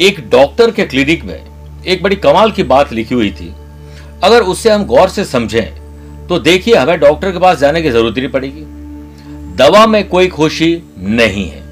एक 0.00 0.18
डॉक्टर 0.30 0.70
के 0.70 0.84
क्लिनिक 0.84 1.24
में 1.24 1.84
एक 1.84 2.02
बड़ी 2.02 2.16
कमाल 2.16 2.50
की 2.52 2.62
बात 2.62 2.92
लिखी 2.92 3.14
हुई 3.14 3.30
थी। 3.30 3.52
अगर 4.24 4.42
उससे 4.42 4.70
हम 4.70 4.84
गौर 4.84 5.08
से 5.08 5.24
समझें 5.24 6.26
तो 6.28 6.38
देखिए 6.38 6.74
हमें 6.74 6.98
डॉक्टर 7.00 7.32
के 7.32 7.38
पास 7.38 7.58
जाने 7.58 7.82
की 7.82 7.90
ज़रूरत 7.90 8.18
नहीं 8.18 8.28
पड़ेगी। 8.28 8.62
दवा 9.56 9.86
में 9.86 10.06
कोई 10.08 10.28
खुशी 10.28 10.72
नहीं 10.98 11.48
है 11.48 11.62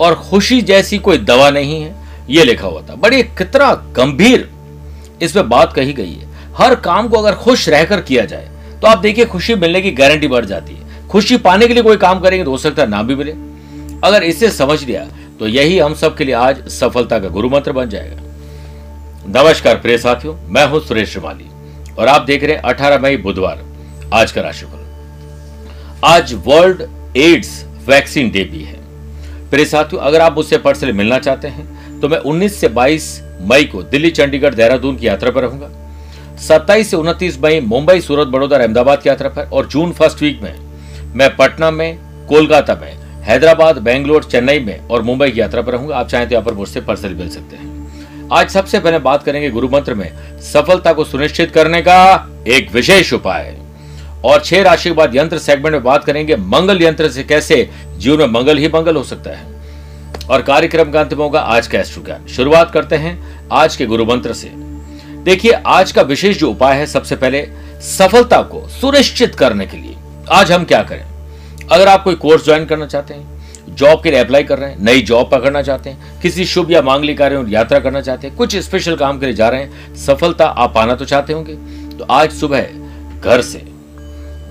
और 0.00 0.14
खुशी 0.20 0.60
जैसी 0.62 0.98
कोई 0.98 1.18
दवा 1.18 1.50
नहीं 1.50 1.80
है 1.82 1.94
यह 2.30 2.44
लिखा 2.44 2.66
हुआ 2.66 2.82
था। 2.82 2.94
बड़ी 2.94 3.22
कितना 3.22 3.72
गंभीर 3.96 4.48
इसमें 5.22 5.48
बात 5.48 5.72
कही 5.72 5.92
गई 5.92 6.12
है। 6.12 6.54
हर 6.56 6.74
काम 6.80 7.08
को 7.08 7.18
अगर 7.18 7.34
खुश 7.34 7.68
रहकर 7.68 8.00
किया 8.00 8.24
जाए 8.24 8.48
तो 8.82 8.88
आप 8.88 8.98
देखिए 8.98 9.24
खुशी 9.26 9.54
मिलने 9.56 9.80
की 9.82 9.90
गारंटी 9.92 10.28
बढ़ 10.28 10.44
जाती 10.44 10.74
है। 10.74 11.08
खुशी 11.08 11.36
पाने 11.38 11.66
के 11.68 11.74
लिए 11.74 11.82
कोई 11.82 11.96
काम 11.98 12.20
करेंगे 12.20 12.44
तो 12.44 12.50
हो 12.50 12.58
सकता 12.58 12.82
है 12.82 12.88
ना 12.88 13.02
भी 13.02 13.14
मिले। 13.14 13.32
अगर 14.04 14.22
इसे 14.22 14.50
समझ 14.50 14.82
लिया 14.84 15.06
तो 15.40 15.46
यही 15.48 15.78
हम 15.78 15.94
सब 15.94 16.16
के 16.16 16.24
लिए 16.24 16.34
आज 16.34 16.68
सफलता 16.70 17.18
का 17.18 17.28
गुरु 17.28 17.48
मंत्र 17.50 17.72
बन 17.72 17.88
जाएगा। 17.88 18.22
नमस्कार 19.34 19.74
प्रिय 19.76 19.98
साथियों, 19.98 20.34
मैं 20.34 20.64
हूँ 20.66 20.80
सुरेश 20.80 21.10
श्रीमाली 21.10 21.94
और 21.94 22.08
आप 22.08 22.22
देख 22.22 22.44
रहे 22.44 22.56
हैं 22.56 22.62
18 22.64 22.98
मई 22.98 23.16
बुधवार, 23.16 23.64
आज 24.14 24.32
का 24.32 24.42
राशिफल। 24.42 26.00
आज 26.04 26.34
वर्ल्ड 26.46 26.82
एड्स 27.16 27.64
वैक्सीन 27.88 28.30
डे 28.30 28.44
भी 28.44 28.62
है। 28.62 28.78
प्रिय 29.50 29.64
साथियों, 29.66 30.02
अगर 30.02 30.20
आप 30.20 30.34
मुझसे 30.36 30.58
पर्सनली 30.58 30.92
मिलना 30.94 31.18
चाहते 31.18 31.48
हैं 31.48 32.00
तो 32.00 32.08
मैं 32.08 32.18
19 32.20 32.60
से 32.60 32.68
22 32.70 33.20
मई 33.42 33.64
को 33.64 33.82
दिल्ली, 33.84 34.10
चंडीगढ़, 34.10 34.54
देहरादून 34.54 34.96
की 34.96 35.06
यात्रा 35.06 35.30
पर 35.30 35.42
रहूँगा। 35.42 35.70
27 36.38 36.90
से 36.90 36.96
29 36.96 37.38
मई 37.42 37.60
मुंबई, 37.62 38.00
सूरत, 38.00 38.28
बड़ौदा 38.28 38.56
अहमदाबाद 38.56 39.02
की 39.02 39.08
यात्रा 39.08 39.28
पर 39.28 39.48
और 39.48 39.66
जून 39.66 39.92
फ़र्स्ट 39.92 40.22
वीक 40.22 40.42
में 40.42 40.54
मैं 41.14 41.36
पटना 41.36 41.70
में, 41.70 41.98
कोलकाता 42.28 42.74
में 42.74 43.05
हैदराबाद, 43.26 43.78
बेंगलोर, 43.78 44.24
चेन्नई 44.24 44.58
में 44.58 44.88
और 44.88 45.02
मुंबई 45.02 45.30
की 45.30 45.40
यात्रा 45.40 45.62
पर 45.62 45.72
रहूँगा। 45.72 45.96
आप 45.96 46.08
चाहें 46.08 46.28
तो 46.28 46.34
यहाँ 46.34 46.44
पर 46.44 46.54
मुझसे 46.54 46.80
पर्सनली 46.80 47.14
मिल 47.14 47.28
सकते 47.28 47.56
हैं। 47.56 48.28
आज 48.32 48.50
सबसे 48.50 48.78
पहले 48.80 48.98
बात 48.98 49.22
करेंगे 49.22 49.50
गुरु 49.50 49.68
मंत्र 49.68 49.94
में 49.94 50.40
सफलता 50.42 50.92
को 50.92 51.04
सुनिश्चित 51.04 51.50
करने 51.50 51.80
का 51.82 52.28
एक 52.48 52.72
विशेष 52.72 53.12
उपाय। 53.12 53.56
और 54.24 54.40
छह 54.40 54.62
राशि 54.62 54.88
के 54.88 54.94
बाद 54.94 55.16
यंत्र 55.16 55.38
सेगमेंट 55.38 55.72
में 55.72 55.82
बात 55.82 56.04
करेंगे। 56.04 56.36
मंगल 56.36 56.82
यंत्र 56.82 57.08
से 57.08 57.24
कैसे 57.24 57.70
जीवन 57.98 58.18
में 58.18 58.26
मंगल 58.26 58.58
ही 58.58 58.68
मंगल 58.68 58.96
हो 58.96 59.02
सकता 59.02 59.30
है। 59.30 59.44
और 60.30 60.42
कार्यक्रम 60.42 60.90
का 60.90 61.00
अंतिम 61.00 61.18
होगा 61.18 61.40
आज 61.40 61.66
का 61.66 61.78
एस्ट्रो 61.78 62.02
ज्ञान 62.04 62.26
शुरुआत 62.26 62.70
करते 62.70 62.96
हैं 62.96 63.48
आज 63.52 63.76
के 63.76 63.86
गुरु 63.86 64.04
मंत्र 64.04 64.32
से। 64.32 64.50
देखिए, 65.24 65.52
आज 65.52 65.92
का 65.92 66.02
विशेष 66.02 66.38
जो 66.38 66.50
उपाय 66.50 66.76
है, 66.76 66.86
सबसे 66.86 67.16
पहले 67.16 67.46
सफलता 67.80 68.42
को 68.42 68.68
सुनिश्चित 68.68 69.34
करने 69.34 69.66
के 69.66 69.76
लिए 69.76 69.96
आज 70.30 70.52
हम 70.52 70.64
क्या 70.64 70.82
करें? 70.82 71.15
अगर 71.72 71.88
आप 71.88 72.02
कोई 72.04 72.14
कोर्स 72.14 72.44
ज्वाइन 72.44 72.64
करना 72.64 72.86
चाहते 72.86 73.14
हैं, 73.14 73.74
जॉब 73.76 74.02
के 74.02 74.10
लिए 74.10 74.20
अप्लाई 74.20 74.42
कर 74.42 74.58
रहे 74.58 74.70
हैं, 74.70 74.76
नई 74.80 75.00
जॉब 75.02 75.30
पकड़ना 75.30 75.62
चाहते 75.62 75.90
हैं, 75.90 76.20
किसी 76.20 76.44
शुभ 76.44 76.70
या 76.70 76.82
मांगलिक 76.82 77.18
कार्य 77.18 77.44
यात्रा 77.48 77.78
करना 77.78 78.00
चाहते 78.00 78.26
हैं, 78.26 78.36
कुछ 78.36 78.56
स्पेशल 78.56 78.96
काम 78.96 79.18
के 79.18 79.26
लिए 79.26 79.34
जा 79.34 79.48
रहे 79.48 79.62
हैं, 79.62 79.94
सफलता 79.96 80.46
आप 80.46 80.74
पाना 80.74 80.94
तो 80.94 81.04
चाहते 81.04 81.32
होंगे। 81.32 81.54
तो 81.98 82.06
आज 82.10 82.32
सुबह 82.32 82.66
घर 83.20 83.42
से 83.42 83.64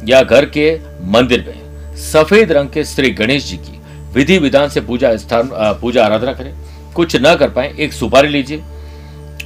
या 0.07 0.21
घर 0.23 0.45
के 0.47 0.67
मंदिर 1.03 1.45
में 1.47 1.95
सफ़ेद 1.95 2.51
रंग 2.51 2.69
के 2.69 2.83
श्री 2.83 3.09
गणेश 3.11 3.45
जी 3.45 3.57
की 3.57 3.79
विधि 4.13 4.37
विधान 4.37 4.69
से 4.69 4.81
पूजा 4.81 5.15
स्थान 5.17 5.49
पूजा 5.81 6.05
आराधना 6.05 6.33
करें। 6.33 6.53
कुछ 6.93 7.15
न 7.15 7.35
कर 7.35 7.49
पाए, 7.49 7.73
एक 7.79 7.93
सुपारी 7.93 8.27
लीजिए 8.27 8.63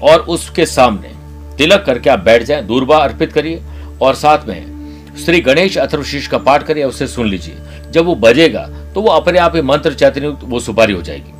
और 0.03 0.19
उसके 0.29 0.65
सामने 0.65 1.13
तिलक 1.57 1.83
करके 1.85 2.09
आप 2.09 2.19
बैठ 2.19 2.43
जाएँ 2.43 2.63
दूरबा 2.63 2.97
अर्पित 2.97 3.33
करिए 3.33 3.61
और 4.01 4.15
साथ 4.15 4.45
में 4.47 4.78
श्री 5.15 5.39
गणेश 5.41 5.77
अथर्वशीष 5.77 6.27
का 6.27 6.37
पाठ 6.37 6.63
करिए 6.63 6.83
उसे 6.83 7.07
सुन 7.07 7.27
लीजिए। 7.27 7.57
जब 7.91 8.05
वो 8.05 8.15
बजेगा 8.17 8.67
तो 8.93 9.01
वो 9.01 9.09
अपने 9.09 9.39
आप 9.39 9.55
ही 9.55 9.61
मंत्र 9.61 9.93
चैतन्य 9.93 10.27
वो 10.27 10.59
सुपारी 10.59 10.93
हो 10.93 11.01
जाएगी। 11.01 11.33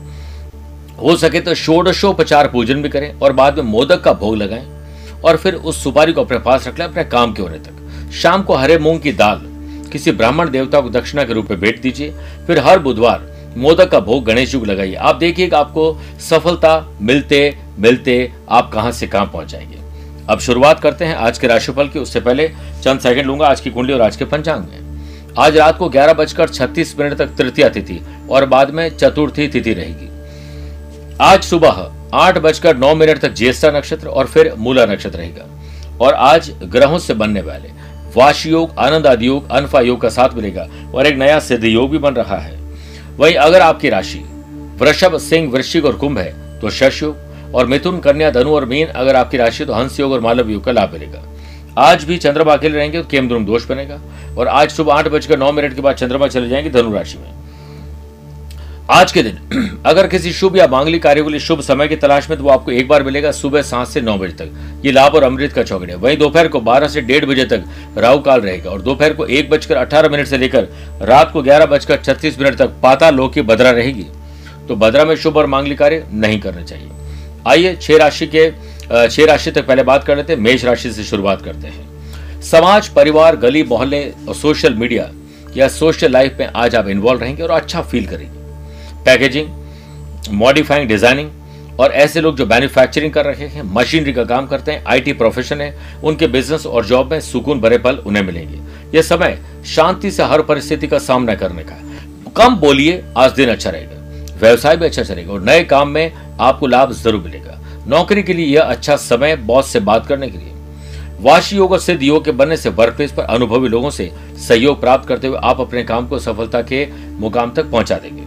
हो 0.97 1.15
सके 1.17 1.39
तो 1.39 1.53
षोडशोपचार 1.55 2.47
पूजन 2.47 2.81
भी 2.81 2.89
करें 2.89 3.13
और 3.13 3.33
बाद 3.33 3.57
में 3.57 3.65
मोदक 3.65 4.01
का 4.01 4.13
भोग 4.13 4.35
लगाएँ 4.35 4.65
और 5.25 5.37
फिर 5.37 5.55
उस 5.55 5.83
सुपारी 5.83 6.13
को 6.13 6.23
अपने 6.23 6.39
पास 6.39 6.67
रख 6.67 6.79
लें 6.79 6.85
अपने 6.85 7.03
काम 7.03 7.33
के 7.33 7.41
होने 7.41 7.57
तक। 7.57 8.11
शाम 8.13 8.43
को 8.43 8.55
हरे 8.55 8.77
मूंग 8.77 8.99
की 8.99 9.11
दाल 9.13 9.41
किसी 9.91 10.11
ब्राह्मण 10.11 10.49
देवता 10.49 10.81
को 10.81 10.89
दक्षिणा 10.89 11.23
के 11.23 11.33
रूप 11.33 11.49
में 11.51 11.59
भेंट 11.59 11.81
दीजिए। 11.81 12.13
फिर 12.47 12.59
हर 12.59 12.79
बुधवार 12.79 13.27
मोदक 13.57 13.89
का 13.91 13.99
भोग 13.99 14.23
गणेश 14.25 14.51
जी 14.51 14.59
को 14.59 14.65
लगाइए। 14.65 14.95
आप 14.95 15.15
देखिएगा 15.15 15.59
आपको 15.59 15.95
सफलता 16.19 16.79
मिलते 17.01 17.57
मिलते 17.79 18.31
आप 18.49 18.71
कहाँ 18.71 18.91
से 18.91 19.07
कहाँ 19.07 19.25
पहुँच 19.25 19.47
जाएँगे। 19.47 19.77
अब 20.29 20.39
शुरुआत 20.39 20.79
करते 20.79 21.05
हैं 21.05 21.15
आज 21.17 21.37
के 21.37 21.47
राशिफल 21.47 21.87
की। 21.87 21.99
उससे 21.99 22.19
पहले 22.19 22.47
चंद 22.83 22.99
सेकंड 22.99 23.25
लूँगा 23.25 23.47
आज 23.47 23.61
की 23.61 23.69
कुंडली 23.69 23.93
और 23.93 24.01
आज 24.01 24.15
के 24.15 24.25
पंचांग 24.25 24.63
में। 24.63 25.33
आज 25.37 25.55
रात 25.57 25.77
को 25.77 25.87
ग्यारह 25.89 26.13
बजकर 26.13 26.49
छत्तीस 26.49 26.93
मिनट 26.99 27.13
तक 27.13 27.29
तृतीय 27.37 27.69
तिथि 27.69 27.99
और 28.29 28.45
बाद 28.45 28.71
में 28.71 28.89
चतुर्थी 28.97 29.47
तिथि 29.47 29.73
रहेगी। 29.73 30.09
आज 31.21 31.43
सुबह 31.43 31.81
आठ 32.15 32.37
बजकर 32.37 32.77
नौ 32.77 32.93
मिनट 32.95 33.19
तक 33.19 33.33
ज्येष्ठा 33.33 33.71
नक्षत्र 33.71 34.07
और 34.07 34.27
फिर 34.27 34.53
मूला 34.57 34.85
नक्षत्र 34.85 35.17
रहेगा। 35.17 35.45
और 36.01 36.13
आज 36.13 36.51
ग्रहों 36.65 36.99
से 36.99 37.13
बनने 37.13 37.41
वाले 37.41 37.71
वाश 38.15 38.45
योग, 38.45 38.77
आनंद 38.79 39.07
आदि 39.07 39.27
योग, 39.27 39.49
अनफा 39.49 39.81
योग 39.81 40.01
का 40.01 40.09
साथ 40.09 40.35
मिलेगा 40.35 40.67
और 40.95 41.07
एक 41.07 41.17
नया 41.17 41.39
सिद्ध 41.39 41.63
योग 41.65 41.89
भी 41.91 41.97
बन 41.97 42.13
रहा 42.13 42.37
है। 42.37 42.57
वही 43.17 43.33
अगर 43.35 43.61
आपकी 43.61 43.89
राशि 43.89 44.23
वृषभ, 44.79 45.17
सिंह, 45.19 45.51
वृश्चिक 45.51 45.85
और 45.85 45.95
कुंभ 45.95 46.17
है 46.17 46.59
तो 46.59 46.69
शश 46.69 47.01
योग 47.03 47.17
और 47.55 47.65
मिथुन, 47.65 47.99
कन्या, 47.99 48.31
धनु 48.31 48.49
और 48.49 48.65
मीन, 48.65 48.87
अगर 48.87 49.15
आपकी 49.15 49.37
राशि 49.37 49.65
तो 49.65 49.73
हंस 49.73 49.99
योग 49.99 50.11
और 50.11 50.19
मालव 50.19 50.49
योग 50.49 50.63
का 50.63 50.71
लाभ 50.71 50.93
मिलेगा। 50.93 51.23
आज 51.77 52.03
भी 52.03 52.17
चंद्रमा 52.17 52.53
अकेले 52.53 52.77
रहेंगे 52.77 53.01
तो 53.01 53.07
केम 53.07 53.27
द्रुम 53.27 53.45
दोष 53.45 53.65
बनेगा। 53.65 53.99
और 54.37 54.47
आज 54.47 54.71
सुबह 54.71 54.93
आठ 54.93 55.07
बजकर 55.07 55.39
नौ 55.39 55.51
मिनट 55.51 55.75
के 55.75 55.81
बाद 55.81 55.95
चंद्रमा 55.95 56.27
चले 56.27 56.49
जाएँगे 56.49 56.69
धनु 56.69 56.93
राशि 56.93 57.17
में। 57.17 57.39
आज 58.91 59.11
के 59.11 59.23
दिन, 59.23 59.39
अगर 59.85 60.07
किसी 60.07 60.33
शुभ 60.33 60.57
या 60.57 60.67
मांगलिक 60.67 61.03
कार्य 61.03 61.23
के 61.23 61.29
लिए 61.29 61.39
शुभ 61.39 61.61
समय 61.61 61.87
की 61.87 61.95
तलाश 61.95 62.29
में 62.29 62.39
तो 62.39 62.45
वो 62.45 62.49
आपको 62.49 62.71
एक 62.71 62.87
बार 62.87 63.03
मिलेगा 63.03 63.31
सुबह 63.31 63.61
सात 63.61 63.87
से 63.87 64.01
नौ 64.01 64.17
बजे 64.17 64.33
तक। 64.33 64.81
ये 64.85 64.91
लाभ 64.91 65.15
और 65.15 65.23
अमृत 65.23 65.53
का 65.53 65.63
चौकड़े 65.63 65.95
वहीं 65.95 66.17
दोपहर 66.17 66.47
को 66.47 66.59
बारह 66.59 66.87
से 66.87 67.01
डेढ़ 67.01 67.25
बजे 67.25 67.45
तक 67.45 67.63
राहु 67.97 68.19
काल 68.19 68.41
रहेगा। 68.41 68.71
और 68.71 68.81
दोपहर 68.81 69.13
को 69.13 69.25
एक 69.25 69.49
बजकर 69.49 69.75
अठारह 69.75 70.09
मिनट 70.09 70.27
से 70.27 70.37
लेकर 70.37 70.67
रात 71.01 71.31
को 71.31 71.41
ग्यारह 71.41 71.65
बजकर 71.65 71.97
छत्तीस 71.97 72.39
मिनट 72.39 72.55
तक 72.55 72.67
पाता 72.83 73.09
लोक 73.09 73.33
की 73.33 73.41
बदरा 73.41 73.71
रहेगी। 73.71 74.05
तो 74.67 74.75
बदरा 74.75 75.05
में 75.05 75.15
शुभ 75.15 75.37
और 75.37 75.45
मांगलिक 75.45 75.77
कार्य 75.77 76.07
नहीं 76.13 76.39
करना 76.39 76.61
चाहिए। 76.61 76.89
आइए, 77.49 77.75
छह 77.75 77.97
राशि 77.97 78.27
के 78.27 78.51
छह 78.89 79.25
राशि 79.25 79.51
तक 79.51 79.67
पहले 79.67 79.83
बात 79.83 80.03
कर 80.03 80.17
लेते 80.17 80.33
हैं, 80.33 80.39
मेष 80.41 80.63
राशि 80.65 80.91
से 80.91 81.03
शुरुआत 81.03 81.41
करते 81.41 81.67
हैं। 81.67 82.41
समाज, 82.41 82.87
परिवार, 82.89 83.35
गली, 83.37 83.63
मोहल्ले 83.65 84.03
और 84.27 84.35
सोशल 84.35 84.73
मीडिया, 84.75 85.09
या 85.57 85.67
सोशल 85.69 86.11
लाइफ 86.11 86.37
में 86.39 86.47
आज 86.47 86.75
आप 86.75 86.87
इन्वॉल्व 86.87 87.21
रहेंगे 87.21 87.43
और 87.43 87.51
अच्छा 87.51 87.81
फील 87.83 88.05
करेंगे। 88.07 89.03
पैकेजिंग 89.05 89.47
मॉडिफाइंग 90.31 90.87
डिज़ाइनिंग 90.89 91.29
और 91.79 91.91
ऐसे 91.93 92.21
लोग 92.21 92.37
जो 92.37 92.45
मैन्युफैक्चरिंग 92.45 93.13
कर 93.13 93.25
रहे 93.25 93.47
हैं 93.47 93.63
मशीनरी 93.65 94.13
का 94.13 94.23
काम 94.25 94.47
करते 94.47 94.71
हैं 94.71 94.83
आईटी 94.85 95.13
प्रोफेशन 95.13 95.61
है, 95.61 95.75
उनके 96.03 96.27
बिज़नेस 96.27 96.65
और 96.65 96.85
जॉब 96.85 97.11
में 97.11 97.19
सुकून, 97.21 97.59
भरे 97.61 97.77
पल 97.77 97.97
उन्हें 97.97 98.23
मिलेंगे। 98.23 98.59
यह 98.95 99.01
समय 99.03 99.39
शांति 99.67 100.11
से 100.11 100.23
हर 100.23 100.41
परिस्थिति 100.43 100.87
का 100.87 100.99
सामना 100.99 101.35
करने 101.35 101.63
का 101.63 101.77
कम 102.37 102.55
बोलिए, 102.57 103.03
आज 103.17 103.31
दिन 103.31 103.49
अच्छा 103.49 103.69
रहेगा। 103.69 103.98
व्यवसाय 104.41 104.77
भी 104.77 104.85
अच्छा 104.85 105.03
चलेगा 105.03 105.33
और 105.33 105.41
नए 105.41 105.63
काम 105.63 105.89
में 105.89 106.11
आपको 106.39 106.67
लाभ 106.67 106.91
ज़रूर 106.93 107.21
मिलेगा। 107.21 107.59
नौकरी 107.87 108.23
के 108.23 108.33
लिए 108.33 108.45
यह 108.47 108.61
अच्छा 108.63 108.95
समय 108.97 109.35
बॉस 109.37 109.67
से 109.67 109.79
बात 109.81 110.07
करने 110.07 110.29
के 110.29 110.37
लिए। 110.37 110.53
वाशी 111.21 111.55
योग 111.55 111.71
और 111.71 111.79
सिद्ध 111.79 112.01
योग 112.03 112.23
के 112.25 112.31
बनने 112.31 112.57
से 112.57 112.69
वर्क 112.71 112.95
प्लेस 112.95 113.11
पर 113.11 113.23
अनुभवी 113.25 113.67
लोगों 113.69 113.89
से 113.89 114.11
सहयोग 114.39 114.79
प्राप्त 114.81 115.07
करते 115.07 115.27
हुए 115.27 115.39
आप 115.43 115.61
अपने 115.61 115.83
काम 115.83 116.07
को 116.07 116.19
सफलता 116.19 116.61
के 116.63 116.85
मुकाम 117.19 117.51
तक 117.53 117.69
पहुँचा 117.71 117.95
देंगे। 117.95 118.23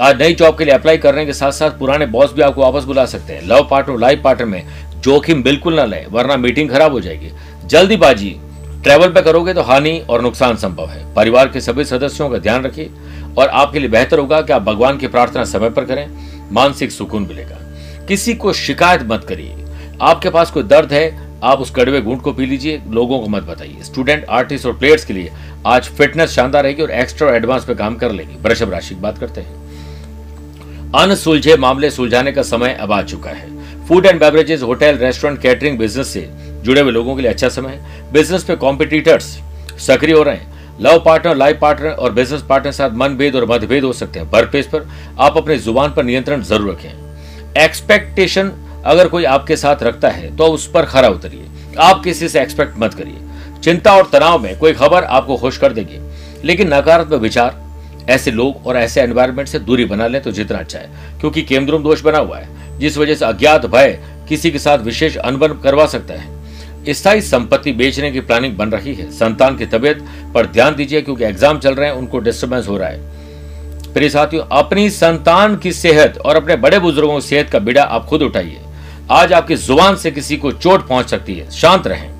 आज 0.00 0.20
नई 0.22 0.34
जॉब 0.34 0.56
के 0.58 0.64
लिए 0.64 0.74
अप्लाई 0.74 0.98
करने 0.98 1.24
के 1.26 1.32
साथ 1.32 1.52
साथ 1.52 1.78
पुराने 1.78 2.06
बॉस 2.08 2.32
भी 2.32 2.42
आपको 2.42 2.62
वापस 2.62 2.84
बुला 2.84 3.04
सकते 3.06 3.32
हैं। 3.32 3.42
लव 3.48 3.66
पार्टनर 3.70 3.98
लाइफ 3.98 4.22
पार्टनर 4.24 4.46
में 4.46 4.64
जोखिम 4.96 5.42
बिल्कुल 5.42 5.74
ना 5.74 5.84
लें, 5.84 6.06
वरना 6.06 6.36
मीटिंग 6.36 6.70
खराब 6.70 6.92
हो 6.92 7.00
जाएगी। 7.00 7.30
जल्दीबाजी 7.66 8.36
ट्रेवल 8.82 9.08
पे 9.08 9.22
करोगे 9.22 9.54
तो 9.54 9.62
हानि 9.62 9.98
और 10.00 10.22
नुकसान 10.22 10.56
संभव 10.56 10.88
है। 10.88 11.02
परिवार 11.14 11.48
के 11.48 11.60
सभी 11.60 11.84
सदस्यों 11.84 12.28
का 12.30 12.38
ध्यान 12.38 12.64
रखिए। 12.64 12.90
और 13.38 13.48
आपके 13.48 13.78
लिए 13.78 13.88
बेहतर 13.88 14.18
होगा 14.18 14.40
कि 14.42 14.52
आप 14.52 14.62
भगवान 14.62 14.96
की 14.96 15.06
प्रार्थना 15.06 15.44
समय 15.44 15.70
पर 15.70 15.84
करें, 15.84 16.08
मानसिक 16.52 16.92
सुकून 16.92 17.22
मिलेगा। 17.22 17.58
किसी 18.06 18.34
को 18.34 18.52
शिकायत 18.52 19.02
मत 19.02 19.24
करिए। 19.24 19.56
आपके 20.02 20.30
पास 20.30 20.50
कोई 20.50 20.62
दर्द 20.62 20.92
है, 20.92 21.30
आप 21.42 21.58
उस 21.58 21.70
कड़वे 21.70 22.00
गुंट 22.00 22.22
को 22.22 22.32
पी 22.32 22.46
लीजिए, 22.46 22.82
लोगों 22.90 23.18
को 23.18 23.26
मत 23.26 23.42
बताइए। 23.42 23.76
स्टूडेंट, 23.82 24.24
आर्टिस्ट 24.30 24.66
और 24.66 24.78
प्लेयर्स 24.78 25.04
के 25.04 25.14
लिए 25.14 25.30
आज 25.66 25.82
फिटनेस 25.88 26.30
शानदार 26.30 26.62
रहेगी 26.62 26.82
और 26.82 26.90
एक्स्ट्रा 26.90 27.36
एडवांस 27.36 27.64
पे 27.64 27.74
काम 27.74 27.96
कर 27.96 28.12
लेगी। 28.12 28.34
वृषभ 28.42 28.70
राशि 28.70 28.94
की 28.94 29.00
बात 29.00 29.18
करते 29.18 29.40
हैं। 29.40 29.60
अनसुलझे 30.92 31.56
मामले 31.56 31.90
सुलझाने 31.90 32.32
का 32.32 32.42
समय 32.42 32.78
अब 32.80 32.92
आ 32.92 33.02
चुका 33.02 33.30
है। 33.30 33.48
Food 33.86 34.06
and 34.06 34.20
beverages, 34.20 34.62
hotel, 34.62 34.96
restaurant, 34.96 35.40
catering, 35.40 35.78
business 35.78 36.08
से 36.08 36.30
जुड़े 36.62 36.80
हुए 36.80 36.92
लोगों 36.92 37.16
के 37.16 37.22
लिए 37.22 37.30
अच्छा 37.30 37.48
समय 37.48 37.70
है। 37.70 38.12
बिज़नेस 38.12 38.44
पे 38.44 38.56
कॉम्पिटिटर्स 38.56 39.40
सक्रिय 39.78 40.14
हो 40.14 40.22
रहे 40.22 40.36
हैं। 40.36 40.59
लव 40.80 40.98
पार्टनर, 40.98 41.34
लाइफ 41.36 41.58
पार्टनर 41.60 41.90
और 41.90 42.12
बिज़नेस 42.12 42.42
पार्टनर 42.42 42.70
के 42.70 42.76
साथ 42.76 42.90
मनभेद 42.90 43.34
और 43.36 43.44
मतभेद 43.44 43.84
हो 43.84 43.92
सकते 43.92 44.20
हैं। 44.20 44.30
प्लेस 44.30 44.66
पर 44.66 44.88
आप 45.20 45.36
अपने 45.36 45.56
ज़ुबान 45.58 45.92
पर 45.94 46.04
नियंत्रण 46.04 46.42
ज़रूर 46.42 46.70
रखें। 46.70 47.62
एक्सपेक्टेशन 47.62 48.52
अगर 48.86 49.08
कोई 49.08 49.24
आपके 49.26 49.56
साथ 49.56 49.82
रखता 49.82 50.08
है 50.08 50.36
तो 50.36 50.46
उस 50.46 50.66
पर 50.66 50.84
खरा 50.84 51.08
उतरिए। 51.08 51.74
आप 51.78 52.02
किसी 52.04 52.28
से 52.28 52.40
एक्सपेक्ट 52.42 52.78
मत 52.78 52.94
करिए। 52.94 53.60
चिंता 53.62 53.96
और 53.96 54.08
तनाव 54.12 54.38
में 54.38 54.58
कोई 54.58 54.72
खबर 54.72 55.04
आपको 55.04 55.36
खुश 55.36 55.58
कर 55.58 55.72
देगी। 55.72 55.98
लेकिन 56.44 56.74
नकारात्मक 56.74 57.20
विचार, 57.20 57.60
ऐसे 58.10 58.30
लोग 58.30 58.66
और 58.66 58.76
ऐसे 58.76 59.00
एनवायरमेंट 59.00 59.48
से 59.48 59.58
दूरी 59.58 59.84
बना 59.84 60.06
लें 60.06 60.20
तो 60.22 60.30
जितना 60.32 60.58
अच्छा 60.58 60.78
है। 60.78 61.18
क्योंकि 61.20 61.42
केंद्रुम 61.42 61.82
दोष 61.82 62.02
बना 62.02 62.18
हुआ 62.18 62.38
है, 62.38 62.78
जिस 62.78 62.98
वजह 62.98 63.14
से 63.14 63.24
अज्ञात 63.24 63.66
भय 63.66 63.98
किसी 64.28 64.50
के 64.50 64.58
साथ 64.58 64.78
विशेष 64.78 65.16
अनबन 65.16 65.58
करवा 65.62 65.86
सकता 65.86 66.14
है। 66.14 66.39
स्थायी 66.88 67.20
संपत्ति 67.20 67.72
बेचने 67.72 68.10
की 68.10 68.20
प्लानिंग 68.20 68.56
बन 68.56 68.70
रही 68.70 68.94
है। 68.94 69.10
संतान 69.10 69.56
की 69.56 69.66
तबियत 69.66 70.04
पर 70.34 70.46
ध्यान 70.46 70.74
दीजिए 70.74 71.00
क्योंकि 71.02 71.24
एग्ज़ाम 71.24 71.58
चल 71.58 71.74
रहे 71.74 71.88
हैं, 71.88 71.96
उनको 71.96 72.18
डिस्टर्बेंस 72.18 72.68
हो 72.68 72.76
रहा 72.78 72.88
है। 72.88 73.92
प्रिय 73.94 74.08
साथियों, 74.08 74.44
अपनी 74.52 74.88
संतान 74.90 75.56
की 75.56 75.72
सेहत 75.72 76.18
और 76.18 76.36
अपने 76.36 76.56
बड़े 76.56 76.78
बुज़ुर्गों 76.78 77.14
की 77.14 77.26
सेहत 77.26 77.50
का 77.50 77.58
बिड़ा 77.58 77.82
आप 77.82 78.06
खुद 78.06 78.22
उठाइए। 78.22 78.60
आज 79.10 79.32
आपकी 79.32 79.56
ज़ुबान 79.56 79.96
से 79.96 80.10
किसी 80.10 80.36
को 80.36 80.52
चोट 80.52 80.86
पहुँच 80.88 81.10
सकती 81.10 81.34
है। 81.34 81.50
शांत 81.50 81.86
रहें। 81.86 82.10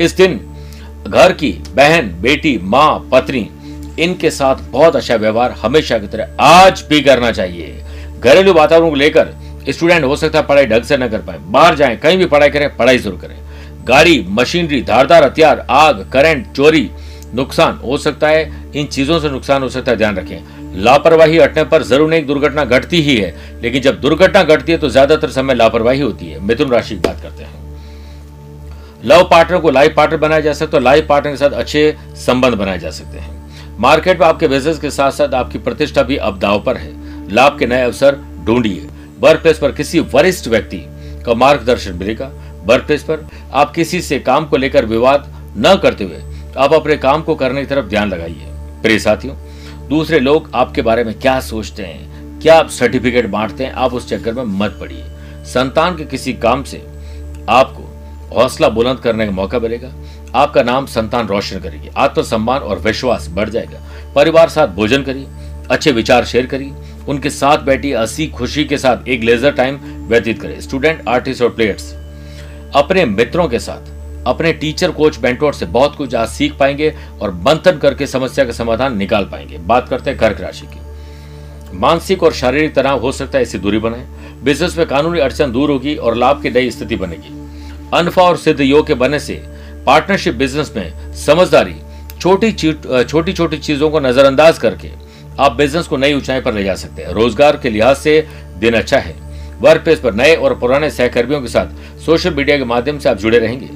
इस 0.00 0.16
दिन 0.16 0.40
घर 1.08 1.32
की 1.32 1.50
बहन, 1.74 2.14
बेटी, 2.20 2.58
माँ, 2.58 3.08
पत्नी, 3.12 3.48
इनके 3.98 4.30
साथ 4.30 4.62
बहुत 4.70 4.96
अच्छा 4.96 5.16
व्यवहार 5.16 5.50
हमेशा 5.52 5.98
की 5.98 6.06
तरह 6.06 6.36
आज 6.40 6.84
भी 6.88 7.00
करना 7.00 7.30
चाहिए। 7.32 7.82
घरेलू 8.20 8.52
वातावरण 8.52 8.90
को 8.90 8.96
लेकर 8.96 9.34
स्टूडेंट 9.70 10.04
हो 10.04 10.16
सकता 10.16 10.38
है, 10.38 10.46
पढ़ाई 10.46 10.66
ढंग 10.66 10.82
से 10.82 10.96
न 10.96 11.08
कर 11.08 11.18
पाए। 11.18 11.38
बाहर 11.40 11.74
जाएँ, 11.74 11.96
कहीं 11.96 12.18
भी 12.18 12.26
पढ़ाई 12.26 12.50
करें, 12.50 12.76
पढ़ाई 12.76 12.98
ज़रूर 12.98 13.18
करें। 13.20 13.36
गाड़ी, 13.84 14.24
मशीनरी, 14.30 14.80
धारदार, 14.82 15.24
हथियार, 15.24 15.66
आग, 15.70 16.08
करंट, 16.12 16.52
चोरी, 16.52 16.90
नुकसान, 17.34 17.78
हो 17.78 17.96
सकता 17.98 18.28
है, 18.28 18.70
इन 18.72 18.86
चीज़ों 18.86 19.18
से 19.20 19.30
नुकसान 19.30 19.62
हो 19.62 19.68
सकता 19.68 19.90
है, 19.90 19.96
ध्यान 19.96 20.16
रखें। 20.16 20.72
लापरवाही 20.76 21.38
हटने 21.38 21.64
पर 21.64 21.82
ज़रूर 21.82 22.14
एक 22.14 22.26
दुर्घटना 22.26 22.64
घटती 22.64 23.00
ही 23.02 23.16
है, 23.16 23.34
लेकिन 23.62 23.82
जब 23.82 24.00
दुर्घटना 24.00 24.42
घटती 24.44 24.72
है 24.72 24.78
तो 24.78 24.88
ज़्यादातर 24.88 25.30
समय 25.30 25.54
लापरवाही 25.54 26.00
होती 26.00 26.26
है। 26.26 26.40
मिथुन 26.40 26.70
राशि 26.70 26.94
की 26.94 27.00
बात 27.00 27.20
करते 27.22 27.42
हैं। 27.42 27.62
लव 29.04 29.22
पार्टनर 29.22 29.58
को 29.58 29.70
लाइफ 29.70 29.94
पार्टनर 29.96 30.18
बनाया 30.18 30.40
जा 30.40 30.52
सकता 30.52 30.64
है 30.66 30.70
तो 30.72 30.78
लाइफ 30.80 31.06
पार्टनर 31.08 31.30
के 31.30 31.36
साथ 31.36 31.50
अच्छे 31.52 31.96
संबंध 32.16 32.54
बनाए 32.54 32.78
जा 32.78 32.90
सकते 32.90 33.18
हैं। 33.18 33.32
मार्केट 33.78 34.20
में 34.20 34.26
आपके 34.26 34.48
बिज़नेस 34.48 34.78
के 34.78 34.90
साथ 34.90 35.10
साथ 35.12 35.34
आपकी 35.34 35.58
प्रतिष्ठा 35.58 36.02
भी 36.02 36.16
अब 36.18 36.38
दाव 36.38 36.62
पर 36.62 36.76
है। 36.76 36.92
लाभ 37.34 37.58
के 37.58 37.66
नए 37.66 37.82
अवसर 37.82 38.18
ढूंढिए। 38.46 38.88
वर्क 39.20 39.40
प्लेस 39.42 39.58
पर 39.58 39.72
किसी 39.72 40.00
वरिष्ठ 40.12 40.48
व्यक्ति 40.48 40.82
का 41.26 41.34
मार्गदर्शन 41.34 41.94
मिलेगा। 41.94 42.30
वर्क 42.64 42.86
प्लेस 42.86 43.02
पर 43.02 43.26
आप 43.52 43.72
किसी 43.74 44.00
से 44.00 44.18
काम 44.18 44.46
को 44.46 44.56
लेकर 44.56 44.84
विवाद 44.84 45.32
न 45.58 45.74
करते 45.82 46.04
हुए 46.04 46.22
आप 46.58 46.72
अपने 46.72 46.96
काम 46.96 47.22
को 47.22 47.34
करने 47.34 47.60
की 47.60 47.66
तरफ़ 47.66 47.86
ध्यान 47.86 48.08
लगाइए। 48.08 48.46
प्रिय 48.82 48.98
साथियों, 48.98 49.36
दूसरे 49.88 50.18
लोग 50.20 50.50
आपके 50.54 50.82
बारे 50.82 51.04
में 51.04 51.14
क्या 51.14 51.38
सोचते 51.40 51.82
हैं, 51.82 52.40
क्या 52.40 52.58
आप 52.58 52.68
सर्टिफिकेट 52.68 53.26
बांटते 53.26 53.64
हैं, 53.64 53.72
आप 53.72 53.94
उस 53.94 54.08
चक्कर 54.08 54.32
में 54.32 54.44
मत 54.58 54.76
पड़िए। 54.80 55.04
संतान 55.44 55.96
के 55.96 56.04
किसी 56.04 56.32
काम 56.32 56.62
से 56.62 56.78
आपको 57.48 57.90
हौसला 58.34 58.68
बुलंद 58.68 58.98
करने 58.98 59.26
का 59.26 59.32
मौका 59.32 59.58
मिलेगा। 59.58 59.92
आपका 60.34 60.62
नाम 60.62 60.86
संतान 60.86 61.26
रोशन 61.26 61.60
करेगी 61.60 61.88
आत्मसम्मान 61.96 62.60
और 62.60 62.78
विश्वास 62.78 63.28
बढ़ 63.28 63.48
जाएगा। 63.48 63.80
परिवार 64.14 64.48
साथ 64.48 64.68
भोजन 64.68 65.02
करिए, 65.02 65.26
अच्छे 65.70 65.92
विचार 65.92 66.24
शेयर 66.24 66.46
करिए, 66.46 66.72
उनके 67.08 67.30
साथ 67.30 67.58
बैठी 67.58 67.92
हँसी 67.92 68.26
खुशी 68.28 68.64
के 68.64 68.78
साथ 68.78 69.08
एक 69.08 69.22
लेजर 69.22 69.52
टाइम 69.52 69.78
व्यतीत 70.08 70.40
करें 70.42 70.60
स्टूडेंट 70.60 71.08
आर्टिस्ट 71.08 71.42
और 71.42 71.50
प्लेयर्स 71.50 71.92
अपने 72.74 73.04
मित्रों 73.06 73.48
के 73.48 73.58
साथ, 73.58 73.92
अपने 74.26 74.52
टीचर 74.52 74.90
कोच 74.90 75.16
बेंटोर 75.18 75.54
से 75.54 75.66
बहुत 75.66 75.96
कुछ 75.96 76.14
आज 76.14 76.28
सीख 76.28 76.56
पाएँगे 76.58 76.92
और 77.20 77.32
मंथन 77.40 77.78
करके 77.78 78.06
समस्या 78.06 78.44
का 78.44 78.52
समाधान 78.52 78.96
निकाल 78.96 79.24
पाएँगे। 79.24 79.58
बात 79.60 79.88
करते 79.88 80.10
हैं 80.10 80.18
कर्क 80.18 80.40
राशि 80.40 80.66
की। 80.66 81.76
मानसिक 81.76 82.22
और 82.22 82.32
शारीरिक 82.32 82.74
तनाव 82.74 83.00
हो 83.00 83.12
सकता 83.12 83.38
है 83.38 83.42
ऐसी 83.42 83.58
दूरी 83.58 83.78
बनाए। 83.78 84.06
बिज़नेस 84.44 84.76
में 84.78 84.86
कानूनी 84.86 85.20
अड़चन 85.20 85.52
दूर 85.52 85.70
होगी 85.70 85.94
और 85.96 86.16
लाभ 86.16 86.42
की 86.42 86.50
नई 86.50 86.70
स्थिति 86.70 86.96
बनेगी। 86.96 87.32
अनफा 87.94 88.22
और 88.22 88.36
सिद्ध 88.36 88.60
योग 88.60 88.86
के 88.86 88.94
बनने 88.94 89.18
से 89.20 89.34
पार्टनरशिप 89.86 90.34
बिज़नेस 90.34 90.72
में 90.76 91.12
समझदारी, 91.16 91.74
छोटी 92.20 92.52
छोटी 92.52 93.32
छोटी 93.32 93.58
चीज़ों 93.58 93.90
को 93.90 94.00
नजरअंदाज 94.00 94.58
करके 94.58 94.90
आप 95.38 95.52
बिज़नेस 95.52 95.86
को 95.86 95.96
नई 95.96 96.14
ऊंचाई 96.14 96.40
पर 96.40 96.54
ले 96.54 96.64
जा 96.64 96.74
सकते 96.74 97.02
हैं। 97.02 97.12
रोज़गार 97.12 97.56
के 97.56 97.70
लिहाज 97.70 97.96
से 97.96 98.26
दिन 98.58 98.74
अच्छा 98.74 98.98
है। 98.98 99.14
वर्क 99.64 99.82
प्लेस 99.82 100.00
पर 100.00 100.14
नए 100.14 100.34
और 100.36 100.54
पुराने 100.58 100.90
सहकर्मियों 100.90 101.40
के 101.42 101.48
साथ 101.48 102.00
सोशल 102.00 102.34
मीडिया 102.34 102.56
के 102.58 102.64
माध्यम 102.66 102.98
से 102.98 103.08
आप 103.08 103.16
जुड़े 103.18 103.38
रहेंगे। 103.38 103.68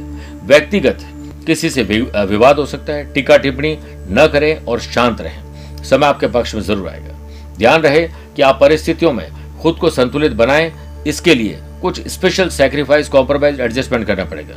व्यक्तिगत 0.47 1.05
किसी 1.47 1.71
से 1.71 1.83
विवाद 1.83 2.59
हो 2.59 2.67
सकता 2.67 2.93
है। 2.93 3.13
टीका 3.13 3.37
टिप्पणी 3.37 3.77
न 4.11 4.27
करें 4.33 4.65
और 4.65 4.81
शांत 4.81 5.21
रहें। 5.21 5.83
समय 5.85 6.07
आपके 6.07 6.27
पक्ष 6.29 6.55
में 6.55 6.63
ज़रूर 6.63 6.89
आएगा। 6.89 7.15
ध्यान 7.59 7.83
रहे 7.83 8.03
कि 8.37 8.43
आप 8.43 8.59
परिस्थितियों 8.61 9.13
में 9.13 9.27
खुद 9.61 9.77
को 9.77 9.91
संतुलित 9.91 10.33
बनाएँ। 10.35 10.73
इसके 11.07 11.35
लिए 11.35 11.59
कुछ 11.83 12.07
स्पेशल 12.09 12.49
सेक्रीफाइस 12.51 13.09
कॉम्प्रोमाइज 13.09 13.61
एडजस्टमेंट 13.61 14.07
करना 14.07 14.25
पड़ेगा। 14.25 14.57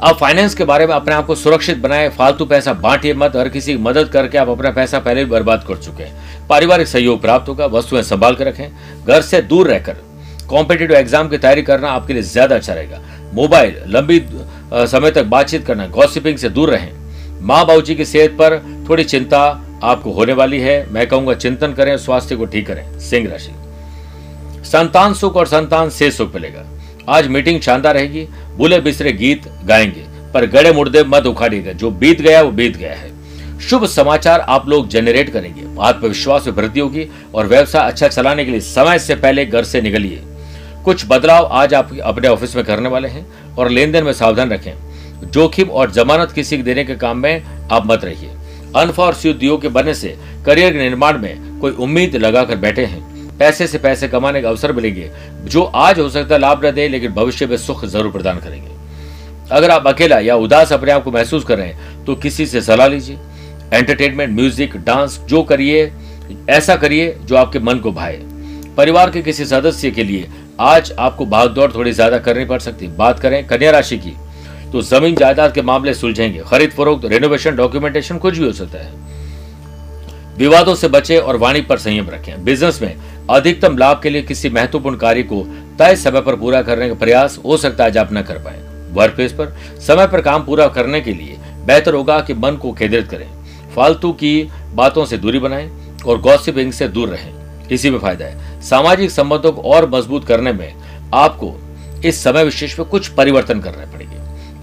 आप 0.00 0.16
फाइनेंस 0.18 0.54
के 0.54 0.64
बारे 0.64 0.86
में 0.86 0.94
अपने 0.94 1.14
आप 1.14 1.26
को 1.26 1.34
सुरक्षित 1.34 1.78
बनाए, 1.78 2.08
फालतू 2.08 2.44
पैसा 2.46 2.72
बांटिए 2.74 3.14
मत, 3.14 3.34
हर 3.36 3.48
किसी 3.48 3.72
की 3.72 3.78
मदद 3.78 4.08
करके 4.08 4.38
आप 4.38 4.48
अपना 4.48 4.70
पैसा 4.70 4.98
पहले 4.98 5.24
भी 5.24 5.30
बर्बाद 5.30 5.64
कर 5.64 5.76
चुके 5.76 6.02
हैं। 6.02 6.46
पारिवारिक 6.48 6.86
सहयोग 6.88 7.20
प्राप्त 7.20 7.48
होगा, 7.48 7.66
वस्तुएँ 7.66 8.02
संभाल 8.02 8.34
कर 8.34 8.46
रखें, 8.46 8.70
घर 9.06 9.22
से 9.22 9.40
दूर 9.42 9.68
रहकर। 9.68 9.96
कॉम्पिटेटिव 10.48 10.96
एग्ज़ाम 10.96 11.28
की 11.28 11.38
तैयारी 11.38 11.62
करना 11.62 11.90
आपके 11.90 12.12
लिए 12.12 12.22
ज़्यादा 12.22 12.56
अच्छा 12.56 12.74
रहेगा। 12.74 13.00
मोबाइल 13.34 13.82
लंबी 13.88 14.20
समय 14.72 15.10
तक 15.10 15.24
बातचीत 15.26 15.66
करना 15.66 15.86
गॉसिपिंग 15.88 16.38
से 16.38 16.48
दूर 16.48 16.70
रहें। 16.70 16.90
माँ 17.42 17.64
बाबू 17.66 17.80
जी 17.80 17.94
की 17.94 18.04
सेहत 18.04 18.30
पर 18.32 18.58
थोड़ी 18.88 19.04
चिंता 19.04 19.40
आपको 19.84 20.12
होने 20.12 20.32
वाली 20.32 20.60
है। 20.60 20.84
मैं 20.92 21.06
कहूँगा 21.08 21.34
चिंतन 21.34 21.72
करें, 21.72 21.96
स्वास्थ्य 21.98 22.36
को 22.36 22.44
ठीक 22.46 22.66
करें, 22.66 22.98
सिंह 23.00 23.30
राशि। 23.30 23.52
संतान 24.66 25.14
सुख 25.14 25.36
और 25.36 25.46
संतान 25.46 25.90
से 25.90 26.10
सुख 26.10 26.34
मिलेगा। 26.34 26.66
आज 27.08 27.26
मीटिंग 27.28 27.60
शानदार 27.60 27.94
रहेगी। 27.94 28.26
बुले 28.60 28.80
बिसरे 28.80 29.12
गीत 29.12 29.42
गाएँगे, 29.64 30.32
पर 30.34 30.46
गड़े 30.46 30.72
मुर्दे 30.72 31.04
मत 31.04 31.26
उखाड़िएगा। 31.26 31.72
जो 31.72 31.90
बीत 31.90 32.20
गया, 32.22 32.42
वो 32.42 32.50
बीत 32.50 32.76
गया 32.76 32.92
है। 32.92 33.10
शुभ 33.60 33.86
समाचार 33.86 34.40
आप 34.40 34.68
लोग 34.68 34.88
जनरेट 34.88 35.32
करेंगे। 35.32 35.82
आत्मविश्वास 35.82 36.46
में 36.46 36.54
वृद्धि 36.54 36.80
होगी 36.80 37.08
और 37.34 37.46
व्यवसाय 37.46 37.86
अच्छा 37.86 38.08
चलाने 38.08 38.44
के 38.44 38.50
लिए 38.50 38.60
समय 38.60 38.98
से 38.98 39.14
पहले 39.14 39.46
घर 39.46 39.64
से 39.64 39.80
निकलिए। 39.80 40.22
कुछ 40.84 41.04
बदलाव 41.08 41.46
आज 41.46 41.74
आप 41.74 41.98
अपने 42.02 42.28
ऑफ़िस 42.28 42.56
में 42.56 42.64
करने 42.64 42.88
वाले 42.88 43.08
हैं 43.08 43.26
और 43.56 43.68
लेन 43.68 43.92
देन 43.92 44.04
में 44.04 44.12
सावधान 44.12 44.50
रखें। 44.50 44.72
जोखिम 45.30 45.68
और 45.68 45.90
जमानत 45.90 46.32
किसी 46.32 46.56
को 46.56 46.62
देने 46.62 46.84
के 46.84 46.94
काम 46.94 47.18
में 47.18 47.42
आप 47.72 47.86
मत 47.86 48.04
रहिए। 48.04 48.30
अनफॉर्च्यूट 48.76 49.42
योग 49.42 49.62
के 49.62 49.68
बनने 49.68 49.94
से 49.94 50.16
करियर 50.46 50.72
के 50.72 50.78
निर्माण 50.78 51.18
में 51.18 51.58
कोई 51.60 51.72
उम्मीद 51.72 52.16
लगाकर 52.16 52.56
बैठे 52.56 52.84
हैं। 52.84 53.09
पैसे 53.40 53.66
से 53.66 53.78
पैसे 53.78 54.08
कमाने 54.08 54.42
का 54.42 54.48
अवसर 54.48 54.72
मिलेंगे, 54.72 55.10
जो 55.44 55.62
आज 55.62 55.98
हो 55.98 56.08
सकता 56.10 56.34
है 56.34 56.40
लाभ 56.40 56.64
न 56.64 56.70
दे, 56.72 56.88
लेकिन 56.88 57.12
भविष्य 57.12 57.46
में 57.46 57.56
सुख 57.58 57.84
ज़रूर 57.86 58.12
प्रदान 58.12 58.38
करेंगे। 58.40 58.68
अगर 59.50 59.70
आप 59.70 59.86
अकेला 59.86 60.18
या 60.20 60.34
उदास 60.38 60.72
अपने 60.72 60.92
आप 60.92 61.04
को 61.04 61.10
महसूस 61.12 61.44
कर 61.44 61.58
रहे 61.58 61.66
हैं 61.66 62.04
तो 62.04 62.14
किसी 62.16 62.46
से 62.46 62.60
सलाह 62.62 62.88
लीजिए। 62.88 63.18
एंटरटेनमेंट 63.72 64.34
म्यूज़िक 64.34 64.76
डांस 64.78 65.18
जो 65.28 65.42
करिए, 65.44 65.90
ऐसा 66.50 66.76
करिए 66.76 67.14
जो 67.20 67.36
आपके 67.36 67.58
मन 67.60 67.78
को 67.78 67.92
भाए। 67.92 68.16
परिवार 68.76 69.10
के 69.10 69.22
किसी 69.22 69.44
सदस्य 69.46 69.90
के 69.90 70.04
लिए 70.04 70.28
आज 70.62 70.92
आपको 70.98 71.26
भागदौड़ 71.26 71.70
थोड़ी 71.72 71.92
ज़्यादा 71.92 72.18
करनी 72.20 72.44
पड़ 72.44 72.58
सकती 72.60 72.86
बात 72.96 73.18
करें 73.20 73.46
कन्या 73.46 73.70
राशि 73.70 73.98
की 73.98 74.12
तो 74.72 74.82
ज़मीन 74.82 75.14
जायदाद 75.16 75.54
के 75.54 75.62
मामले 75.62 75.94
सुलझेंगे। 75.94 76.42
खरीद 76.42 76.70
फरोख्त 76.72 77.04
रेनोवेशन 77.06 77.56
डॉक्यूमेंटेशन 77.56 78.18
कुछ 78.18 78.38
भी 78.38 78.44
हो 78.44 78.52
सकता 78.52 78.78
है। 78.78 78.92
विवादों 80.40 80.74
से 80.74 80.88
बचे 80.88 81.16
और 81.18 81.36
वाणी 81.36 81.60
पर 81.60 81.78
संयम 81.78 82.08
रखें। 82.10 82.44
बिज़नेस 82.44 82.80
में 82.82 82.94
अधिकतम 83.30 83.76
लाभ 83.78 84.00
के 84.02 84.10
लिए 84.10 84.22
किसी 84.22 84.50
महत्वपूर्ण 84.50 84.96
कार्य 84.96 85.22
को 85.22 85.42
तय 85.78 85.96
समय 85.96 86.20
पर 86.20 86.36
पूरा 86.36 86.62
करने 86.62 86.88
का 86.88 86.94
प्रयास 86.94 87.38
हो 87.44 87.56
सकता 87.56 87.84
है 87.84 87.98
आप 87.98 88.12
न 88.12 88.22
कर 88.22 88.38
पाए। 88.38 88.60
वर्क 88.92 89.14
प्लेस 89.14 89.32
पर 89.32 89.52
समय 89.86 90.06
पर 90.06 90.20
काम 90.20 90.44
पूरा 90.44 90.68
करने 90.68 91.00
के 91.00 91.12
लिए 91.12 91.36
बेहतर 91.66 91.94
होगा 91.94 92.20
कि 92.20 92.34
मन 92.34 92.56
को 92.56 92.72
केंद्रित 92.72 93.08
करें। 93.08 93.28
फालतू 93.74 94.12
की 94.12 94.48
बातों 94.74 95.04
से 95.04 95.18
दूरी 95.18 95.38
बनाएँ 95.38 95.70
और 96.06 96.20
गॉसिपिंग 96.20 96.72
से 96.72 96.88
दूर 96.88 97.08
रहें। 97.08 97.68
इसी 97.68 97.90
में 97.90 97.98
फ़ायदा 97.98 98.26
है। 98.26 98.60
सामाजिक 98.62 99.10
संबंधों 99.10 99.52
को 99.52 99.62
और 99.62 99.90
मज़बूत 99.90 100.24
करने 100.24 100.52
में 100.52 100.74
आपको 101.14 101.54
इस 102.04 102.24
समय 102.24 102.44
विशेष 102.44 102.78
में 102.78 102.88
कुछ 102.88 103.08
परिवर्तन 103.08 103.60
करने 103.60 103.86
पड़ेंगे। 103.86 104.19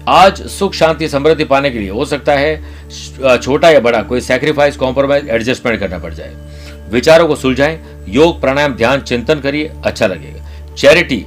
आज 0.08 0.40
सुख, 0.48 0.74
शांति, 0.74 1.08
समृद्धि 1.08 1.44
पाने 1.44 1.70
के 1.70 1.78
लिए 1.78 1.90
हो 1.90 2.04
सकता 2.04 2.32
है 2.32 3.38
छोटा 3.38 3.70
या 3.70 3.80
बड़ा 3.80 4.00
कोई 4.02 4.20
सैक्रिफाइस 4.20 4.76
कॉम्प्रोमाइज 4.76 5.28
एडजस्टमेंट 5.28 5.78
करना 5.80 5.98
पड़ 5.98 6.12
जाए। 6.14 6.34
विचारों 6.90 7.26
को 7.28 7.36
सुलझाएँ, 7.36 8.04
योग, 8.08 8.40
प्राणायाम, 8.40 8.74
ध्यान, 8.74 9.00
चिंतन 9.00 9.40
करिए 9.40 9.70
अच्छा 9.84 10.06
लगेगा। 10.06 10.74
चैरिटी 10.74 11.24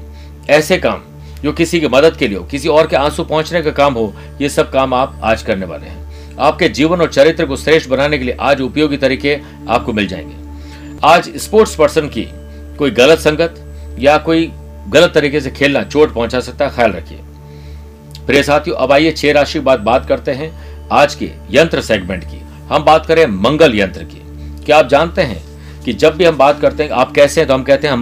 ऐसे 0.50 0.78
काम 0.78 1.02
जो 1.44 1.52
किसी 1.54 1.80
की 1.80 1.88
मदद 1.88 2.18
के 2.18 2.28
लिए 2.28 2.38
हो, 2.38 2.44
किसी 2.44 2.68
और 2.68 2.88
के 2.88 2.96
आँसू 2.96 3.24
पहुँचने 3.24 3.62
का 3.62 3.72
काम 3.72 3.94
हो, 3.94 4.14
ये 4.42 4.50
सब 4.50 4.72
काम 4.72 4.94
आप 4.94 5.20
आज 5.24 5.44
करने 5.44 5.66
वाले 5.66 5.88
हैं। 5.88 6.38
आपके 6.40 6.70
जीवन 6.70 7.02
और 7.02 7.10
चरित्र 7.10 7.46
को 7.46 7.58
श्रेष्ठ 7.58 7.90
बनाने 7.90 8.18
के 8.18 8.26
लिए 8.26 8.38
आज 8.42 8.62
उपयोगी 8.62 8.98
तरीके 8.98 9.40
आपको 9.70 9.94
मिल 9.94 10.08
जाएँगे। 10.08 11.00
आज 11.04 11.30
स्पोर्ट्स 11.38 11.76
पर्सन 11.76 12.08
की 12.08 12.28
कोई 12.78 12.92
गलत 12.92 13.20
संगत 13.20 13.66
या 14.00 14.18
कोई 14.20 14.52
गलत 14.88 15.14
तरीके 15.14 15.42
से 15.42 15.52
खेलना 15.52 15.84
चोट 15.84 16.14
पहुँचा 16.14 16.40
सकता 16.40 16.66
है, 16.66 16.76
ख्याल 16.76 16.92
रखिए। 16.92 17.20
प्रिय 18.26 18.44
साथियों, 18.44 18.76
अब 18.78 18.92
आइए 18.92 19.12
छह 19.12 19.32
राशि 19.32 19.60
बाद 19.60 19.80
बात 19.82 20.06
करते 20.06 20.32
हैं 20.32 20.52
आज 20.94 21.16
के 21.16 21.30
यंत्र 21.52 21.82
सेगमेंट 21.82 22.24
की। 22.24 22.42
हम 22.70 22.84
बात 22.84 23.06
करें 23.06 23.26
मंगल 23.28 23.76
यंत्र 23.76 24.04
की। 24.04 24.22
क्या 24.66 24.78
आप 24.78 24.88
जानते 24.88 25.22
हैं 25.22 25.42
कि 25.84 25.94
जब 25.94 26.16
भी 26.18 26.26
हम 26.26 26.38
बात 26.38 26.60
करते 26.62 26.84
हैं, 26.84 26.90
आप 26.92 27.12
कैसे 27.12 27.42
हैं 27.42 27.48
तो 27.48 27.54
हम 27.54 27.64
कहते 27.64 27.88
हैं 27.88 27.94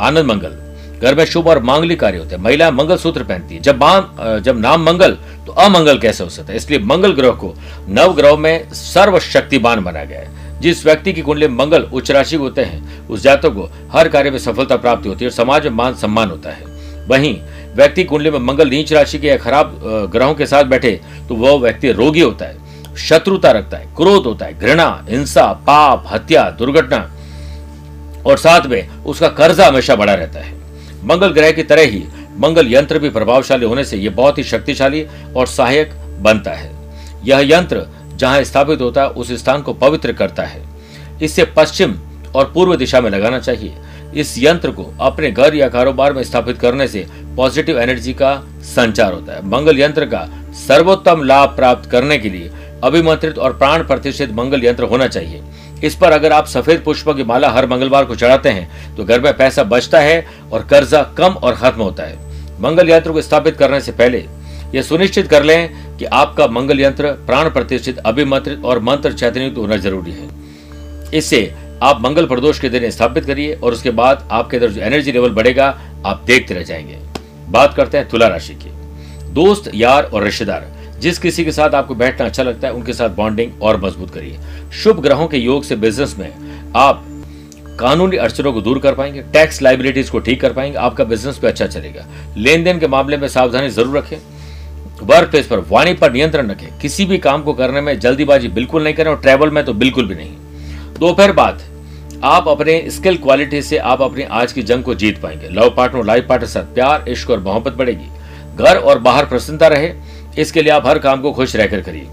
आनंद 0.00 0.26
मंगल। 0.26 0.56
घर 1.00 1.14
में 1.14 1.24
शुभ 1.24 1.48
और 1.48 1.62
मांगलिक 1.62 2.00
कार्य 2.00 2.18
होते 2.18 2.34
हैं। 2.34 2.42
महिला 2.42 2.70
मंगल 2.70 2.96
सूत्र 2.96 3.24
पहनती 3.24 3.54
है। 3.54 3.60
जब 3.60 4.40
जब 4.44 4.58
नाम 4.60 4.84
मंगल 4.84 5.16
तो 5.46 5.52
अमंगल 5.54 5.98
कैसे 5.98 6.24
हो 6.24 6.30
सकता 6.30 6.52
है? 6.52 6.56
इसलिए 6.56 6.78
मंगल 6.80 7.12
ग्रह 7.12 7.30
को 7.32 7.54
नव 7.88 8.14
ग्रह 8.14 8.36
में 8.36 8.72
सर्वशक्तिमान 8.72 9.84
बनाया 9.84 10.04
गया 10.04 10.20
है। 10.20 10.60
जिस 10.60 10.84
व्यक्ति 10.86 11.12
की 11.12 11.22
कुंडली 11.22 11.48
मंगल 11.48 11.82
उच्च 11.84 12.10
राशि 12.10 12.36
होते 12.36 12.62
हैं, 12.62 13.06
उस 13.08 13.22
जातक 13.22 13.54
को 13.54 13.70
हर 13.92 14.08
कार्य 14.08 14.30
में 14.30 14.38
सफलता 14.38 14.76
प्राप्त 14.76 15.06
होती 15.06 15.24
है 15.24 15.30
और 15.30 15.34
समाज 15.34 15.64
में 15.64 15.72
मान 15.72 15.94
सम्मान 15.96 16.30
होता 16.30 16.50
है। 16.50 16.67
वहीं 17.08 17.36
व्यक्ति 17.74 18.04
कुंडली 18.04 18.30
में 18.30 18.38
मंगल 18.38 18.68
नीच 18.68 18.92
राशि 18.92 19.18
के 19.18 19.28
या 19.28 19.36
खराब 19.36 19.80
ग्रहों 20.12 20.34
के 20.34 20.46
साथ 20.46 20.64
बैठे 20.64 20.90
तो 21.28 21.34
वह 21.34 21.58
व्यक्ति 21.58 21.92
रोगी 21.92 22.20
होता 22.20 22.44
है, 22.44 22.56
शत्रुता 22.98 23.50
रखता 23.50 23.76
है, 23.76 23.86
क्रोध 23.96 24.26
होता 24.26 24.46
है, 24.46 24.58
घृणा, 24.58 25.06
हिंसा, 25.08 25.46
पाप, 25.66 26.04
हत्या, 26.06 26.48
दुर्घटना, 26.50 26.98
और 28.26 28.38
साथ 28.38 28.66
में 28.66 29.04
उसका 29.04 29.28
कर्जा 29.30 29.66
हमेशा 29.66 29.96
बड़ा 29.96 30.14
रहता 30.14 30.40
है। 30.40 30.56
मंगल 31.04 31.32
ग्रह 31.32 31.52
की 31.52 31.62
तरह 31.62 31.82
ही 31.82 32.02
मंगल 32.38 32.72
यंत्र 32.72 32.98
भी 32.98 33.10
प्रभावशाली 33.10 33.66
होने 33.66 33.84
से 33.84 33.96
यह 33.96 34.10
बहुत 34.10 34.38
ही 34.38 34.44
शक्तिशाली 34.44 35.06
और 35.36 35.46
सहायक 35.46 35.92
बनता 36.20 36.52
है। 36.52 36.70
यह 37.24 37.40
यंत्र 37.46 37.86
जहाँ 38.14 38.42
स्थापित 38.44 38.80
होता 38.80 39.02
है, 39.02 39.08
उस 39.08 39.32
स्थान 39.32 39.62
को 39.62 39.72
पवित्र 39.74 40.12
करता 40.12 40.42
है। 40.42 40.62
इसे 41.22 41.44
पश्चिम 41.56 41.94
और 42.34 42.50
पूर्व 42.54 42.74
दिशा 42.76 43.00
में 43.00 43.10
लगाना 43.10 43.38
चाहिए। 43.38 43.74
इस 44.14 44.34
यंत्र 44.38 44.70
को 44.70 44.84
अपने 45.00 45.30
घर 45.30 45.54
या 45.54 45.68
कारोबार 45.68 46.12
में 46.12 46.22
स्थापित 46.22 46.58
करने 46.58 46.86
से 46.88 47.06
पॉजिटिव 47.36 47.80
एनर्जी 47.80 48.12
का 48.12 48.34
संचार 48.66 49.12
होता 49.12 49.32
है। 49.32 49.44
मंगल 49.46 49.80
यंत्र 49.80 50.06
का 50.06 50.28
सर्वोत्तम 50.66 51.22
लाभ 51.22 51.56
प्राप्त 51.56 51.90
करने 51.90 52.18
के 52.18 52.28
लिए 52.28 52.50
अभिमंत्रित 52.84 53.38
और 53.38 53.56
प्राण 53.58 53.86
प्रतिष्ठित 53.86 54.32
मंगल 54.32 54.64
यंत्र 54.64 54.84
होना 54.84 55.06
चाहिए। 55.08 55.42
इस 55.84 55.94
पर 55.94 56.12
अगर 56.12 56.32
आप 56.32 56.46
सफ़ेद 56.46 56.82
पुष्प 56.84 57.08
की 57.08 57.24
माला 57.24 57.48
हर 57.50 57.66
मंगलवार 57.66 58.04
को 58.04 58.16
चढ़ाते 58.16 58.48
हैं 58.48 58.96
तो 58.96 59.04
घर 59.04 59.20
में 59.20 59.36
पैसा 59.36 59.64
बचता 59.64 60.00
है 60.00 60.24
और 60.52 60.66
कर्जा 60.66 61.02
कम 61.18 61.32
और 61.32 61.54
खत्म 61.54 61.82
होता 61.82 62.02
है। 62.02 62.60
मंगल 62.60 62.90
यंत्र 62.90 63.12
को 63.12 63.22
स्थापित 63.22 63.56
करने 63.56 63.80
से 63.80 63.92
पहले 63.92 64.24
यह 64.74 64.82
सुनिश्चित 64.82 65.26
कर 65.26 65.42
लें 65.42 65.96
कि 65.98 66.04
आपका 66.04 66.46
मंगल 66.46 66.80
यंत्र 66.80 67.12
प्राण 67.26 67.50
प्रतिष्ठित, 67.50 67.98
अभिमंत्रित 67.98 68.64
और 68.64 68.78
मंत्र 68.80 69.12
चैतन्युक्त 69.12 69.58
होना 69.58 69.76
ज़रूरी 69.76 70.12
है। 70.12 70.28
इससे 71.14 71.40
आप 71.82 72.00
मंगल 72.02 72.26
प्रदोष 72.26 72.58
के 72.60 72.68
दिन 72.68 72.88
स्थापित 72.90 73.24
करिए 73.24 73.52
और 73.54 73.72
उसके 73.72 73.90
बाद 73.90 74.28
आपके 74.30 74.56
अंदर 74.56 74.70
जो 74.70 74.80
एनर्जी 74.80 75.12
लेवल 75.12 75.30
बढ़ेगा, 75.30 75.66
आप 76.06 76.22
देखते 76.26 76.54
रह 76.54 76.62
जाएँगे। 76.62 76.98
बात 77.48 77.74
करते 77.74 77.98
हैं 77.98 78.08
तुला 78.08 78.26
राशि 78.28 78.54
की। 78.54 78.70
दोस्त, 79.32 79.70
यार 79.74 80.04
और 80.04 80.22
रिश्तेदार, 80.22 80.66
जिस 81.00 81.18
किसी 81.18 81.44
के 81.44 81.52
साथ 81.52 81.74
आपको 81.74 81.94
बैठना 81.94 82.26
अच्छा 82.26 82.42
लगता 82.42 82.68
है, 82.68 82.74
उनके 82.74 82.92
साथ 82.92 83.10
बॉन्डिंग 83.10 83.62
और 83.62 83.80
मज़बूत 83.80 84.10
करिए। 84.10 84.38
शुभ 84.74 85.00
ग्रहों 85.00 85.28
के 85.28 85.38
योग 85.38 85.64
से 85.64 85.76
बिज़नेस 85.76 86.16
में 86.18 86.32
आप 86.76 87.04
कानूनी 87.80 88.16
अड़चनों 88.16 88.52
को 88.52 88.60
दूर 88.60 88.78
कर 88.78 88.94
पाएँगे 88.94 89.22
टैक्स 89.32 89.62
लाइबिलिटीज 89.62 90.10
को 90.10 90.18
ठीक 90.18 90.40
कर 90.40 90.52
पाएँगे, 90.52 90.76
आपका 90.76 91.04
बिज़नेस 91.04 91.38
भी 91.40 91.46
अच्छा 91.46 91.66
चलेगा। 91.66 92.06
लेन 92.36 92.64
देन 92.64 92.78
के 92.78 92.86
मामले 92.86 93.16
में 93.16 93.28
सावधानी 93.28 93.68
ज़रूर 93.68 93.98
रखें। 93.98 94.16
वर्क 95.02 95.30
प्लेस 95.30 95.46
पर 95.46 95.58
वाणी 95.68 95.94
पर 95.94 96.12
नियंत्रण 96.12 96.50
रखें। 96.50 96.78
किसी 96.78 97.04
भी 97.04 97.18
काम 97.18 97.42
को 97.42 97.52
करने 97.52 97.80
में 97.80 97.98
जल्दीबाजी 98.00 98.48
बिल्कुल 98.48 98.84
नहीं 98.84 98.94
करें 98.94 99.10
और 99.10 99.20
ट्रैवल 99.20 99.50
में 99.50 99.64
तो 99.64 99.72
बिल्कुल 99.74 100.06
भी 100.06 100.14
नहीं। 100.14 100.34
दोपहर 100.98 101.32
बाद 101.32 101.60
आप 102.24 102.48
अपने 102.48 102.84
स्किल 102.90 103.16
क्वालिटी 103.16 103.62
से 103.62 103.76
आप 103.78 104.02
अपनी 104.02 104.22
आज 104.22 104.52
की 104.52 104.62
जंग 104.62 104.82
को 104.82 104.94
जीत 104.94 105.20
पाएँगे। 105.22 105.48
लव 105.48 105.74
पार्टनर, 105.76 106.04
लाइफ 106.04 106.26
पार्टनर 106.28 106.48
साथ 106.48 106.62
प्यार, 106.62 107.04
इश्क 107.08 107.30
और 107.30 107.40
मोहब्बत 107.40 107.72
बढ़ेगी। 107.72 108.08
घर 108.56 108.76
और 108.76 108.98
बाहर 108.98 109.26
प्रसन्नता 109.26 109.66
रहे। 109.66 109.92
इसके 110.38 110.62
लिए 110.62 110.72
आप 110.72 110.86
हर 110.86 110.98
काम 110.98 111.20
को 111.20 111.32
खुश 111.32 111.56
रहकर 111.56 111.80
करिए। 111.80 112.06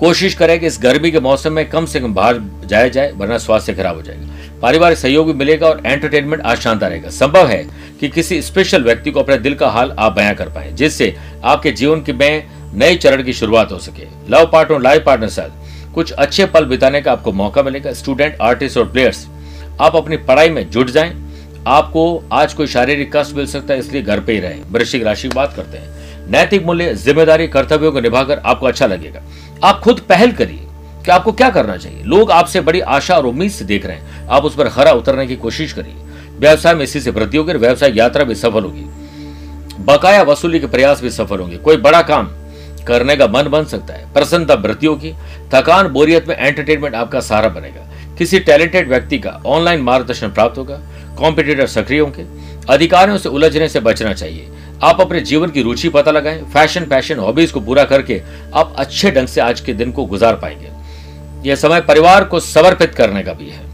कोशिश 0.00 0.34
करें 0.34 0.60
कि 0.60 0.66
इस 0.66 0.78
गर्मी 0.82 1.10
के 1.10 1.20
मौसम 1.20 1.52
में 1.52 1.68
कम 1.68 1.86
से 1.86 2.00
कम 2.00 2.14
बाहर 2.14 2.40
जाया 2.64 2.88
जाए, 2.88 3.12
वरना 3.12 3.38
स्वास्थ्य 3.38 3.74
खराब 3.74 3.96
हो 3.96 4.02
जाएगा। 4.02 4.58
पारिवारिक 4.62 4.98
सहयोग 4.98 5.26
भी 5.26 5.32
मिलेगा 5.32 5.68
और 5.68 5.82
एंटरटेनमेंट 5.86 6.42
आज 6.42 6.58
शानदार 6.58 6.90
रहेगा। 6.90 7.10
संभव 7.10 7.46
है 7.46 7.66
कि 8.00 8.08
किसी 8.08 8.42
स्पेशल 8.42 8.82
व्यक्ति 8.82 9.10
को 9.10 9.20
अपने 9.20 9.38
दिल 9.38 9.54
का 9.54 9.68
हाल 9.68 9.96
आप 9.98 10.12
बयां 10.12 10.34
कर 10.34 10.48
पाए, 10.48 10.72
जिससे 10.72 11.14
आपके 11.44 11.70
जीवन 11.70 12.02
की 12.02 12.12
में 12.12 12.46
नए 12.74 12.96
चरण 12.96 13.22
की 13.22 13.32
शुरुआत 13.32 13.72
हो 13.72 13.78
सके। 13.78 14.06
लव 14.30 14.50
पार्टनर, 14.52 14.80
लाइफ 14.80 15.02
पार्टनर 15.04 15.28
साथ 15.28 15.50
कुछ 15.96 16.10
अच्छे 16.12 16.44
पल 16.46 16.64
बिताने 16.64 17.00
का 17.02 17.12
आपको 17.12 17.32
मौका 17.32 17.62
मिलेगा। 17.62 17.92
स्टूडेंट 17.92 18.36
आर्टिस्ट 18.42 18.78
और 18.78 18.88
प्लेयर्स 18.88 19.26
आप 19.80 19.94
अपनी 19.96 20.16
पढ़ाई 20.16 20.50
में 20.50 20.68
जुट 20.70 20.90
जाएँ। 20.90 21.12
आपको 21.66 22.22
आज 22.32 22.52
कोई 22.54 22.66
शारीरिक 22.66 23.16
कष्ट 23.16 23.34
मिल 23.36 23.46
सकता 23.46 23.74
है, 23.74 23.80
इसलिए 23.80 24.02
घर 24.02 24.20
पे 24.20 24.32
ही 24.32 24.40
रहें। 24.40 24.62
वृश्चिक 24.72 25.02
राशि 25.02 25.28
की 25.28 25.34
बात 25.34 25.54
करते 25.56 25.78
हैं। 25.78 26.30
नैतिक 26.30 26.66
मूल्य, 26.66 26.94
ज़िम्मेदारी, 26.94 27.46
कर्तव्यों 27.48 27.92
को 27.92 28.00
निभाकर 28.00 28.38
आपको 28.38 28.66
अच्छा 28.66 28.86
लगेगा। 28.86 29.22
आप 29.64 29.80
खुद 29.80 30.00
पहल 30.00 30.32
करिए 30.32 30.66
कि 31.04 31.10
आपको 31.10 31.32
क्या 31.32 31.50
करना 31.50 31.76
चाहिए। 31.76 32.02
लोग 32.04 32.30
आपसे 32.30 32.60
बड़ी 32.60 32.80
आशा 32.80 33.16
और 33.16 33.26
उम्मीद 33.26 33.50
से 33.50 33.64
देख 33.64 33.86
रहे 33.86 33.96
हैं। 33.96 34.26
आप 34.28 34.44
उस 34.44 34.56
पर 34.56 34.68
खरा 34.68 34.92
उतरने 34.92 35.26
की 35.26 35.36
कोशिश 35.36 35.72
करिए। 35.72 35.94
व्यवसाय 36.38 36.74
में 36.74 36.84
इसी 36.84 37.00
से 37.00 37.10
वृद्धि 37.10 37.38
होगी 37.38 37.52
व्यवसाय 37.52 37.96
यात्रा 37.96 38.24
भी 38.24 38.34
सफल 38.34 38.64
होगी। 38.64 38.84
बकाया 39.84 40.22
वसूली 40.22 40.60
के 40.60 40.66
प्रयास 40.66 41.02
भी 41.02 41.10
सफल 41.10 41.38
होंगे। 41.38 41.56
कोई 41.56 41.76
बड़ा 41.78 42.02
काम 42.02 42.28
करने 42.86 43.16
का 43.16 43.26
मन 43.26 43.42
बन 43.42 43.64
सकता 43.64 43.94
है। 43.94 44.12
प्रसन्नता 44.12 44.54
वृत्तियों 44.54 44.96
की, 44.96 45.12
थकान, 45.54 45.88
बोरियत 45.88 46.28
में 46.28 46.36
एंटरटेनमेंट 46.36 46.94
आपका 46.94 47.20
सहारा 47.20 47.48
बनेगा। 47.48 47.88
किसी 48.18 48.38
टैलेंटेड 48.40 48.88
व्यक्ति 48.88 49.18
का 49.18 49.40
ऑनलाइन 49.46 49.80
मार्गदर्शन 49.80 50.28
प्राप्त 50.28 50.58
होगा। 50.58 50.80
कॉम्पिटिटर 51.18 51.66
सक्रिय 51.66 52.00
होंगे 52.00 52.26
अधिकारियों 52.70 53.18
से 53.18 53.28
उलझने 53.28 53.68
से 53.68 53.80
बचना 53.80 54.12
चाहिए। 54.12 54.48
आप 54.82 55.00
अपने 55.00 55.20
जीवन 55.20 55.50
की 55.50 55.62
रुचि 55.62 55.88
पता 55.88 56.10
लगाएँ। 56.10 56.42
फ़ैशन 56.44 56.84
पैशन 56.84 57.18
हॉबीज 57.18 57.50
को 57.50 57.60
पूरा 57.60 57.84
करके 57.84 58.22
आप 58.54 58.74
अच्छे 58.78 59.10
ढंग 59.10 59.28
से 59.28 59.40
आज 59.40 59.60
के 59.60 59.72
दिन 59.72 59.92
को 59.92 60.04
गुजार 60.04 60.34
पाएँगे। 60.34 60.70
यह 61.48 61.56
समय 61.56 61.80
परिवार 61.80 62.24
को 62.24 62.40
समर्पित 62.40 62.94
करने 62.94 63.22
का 63.22 63.32
भी 63.32 63.48
है। 63.50 63.64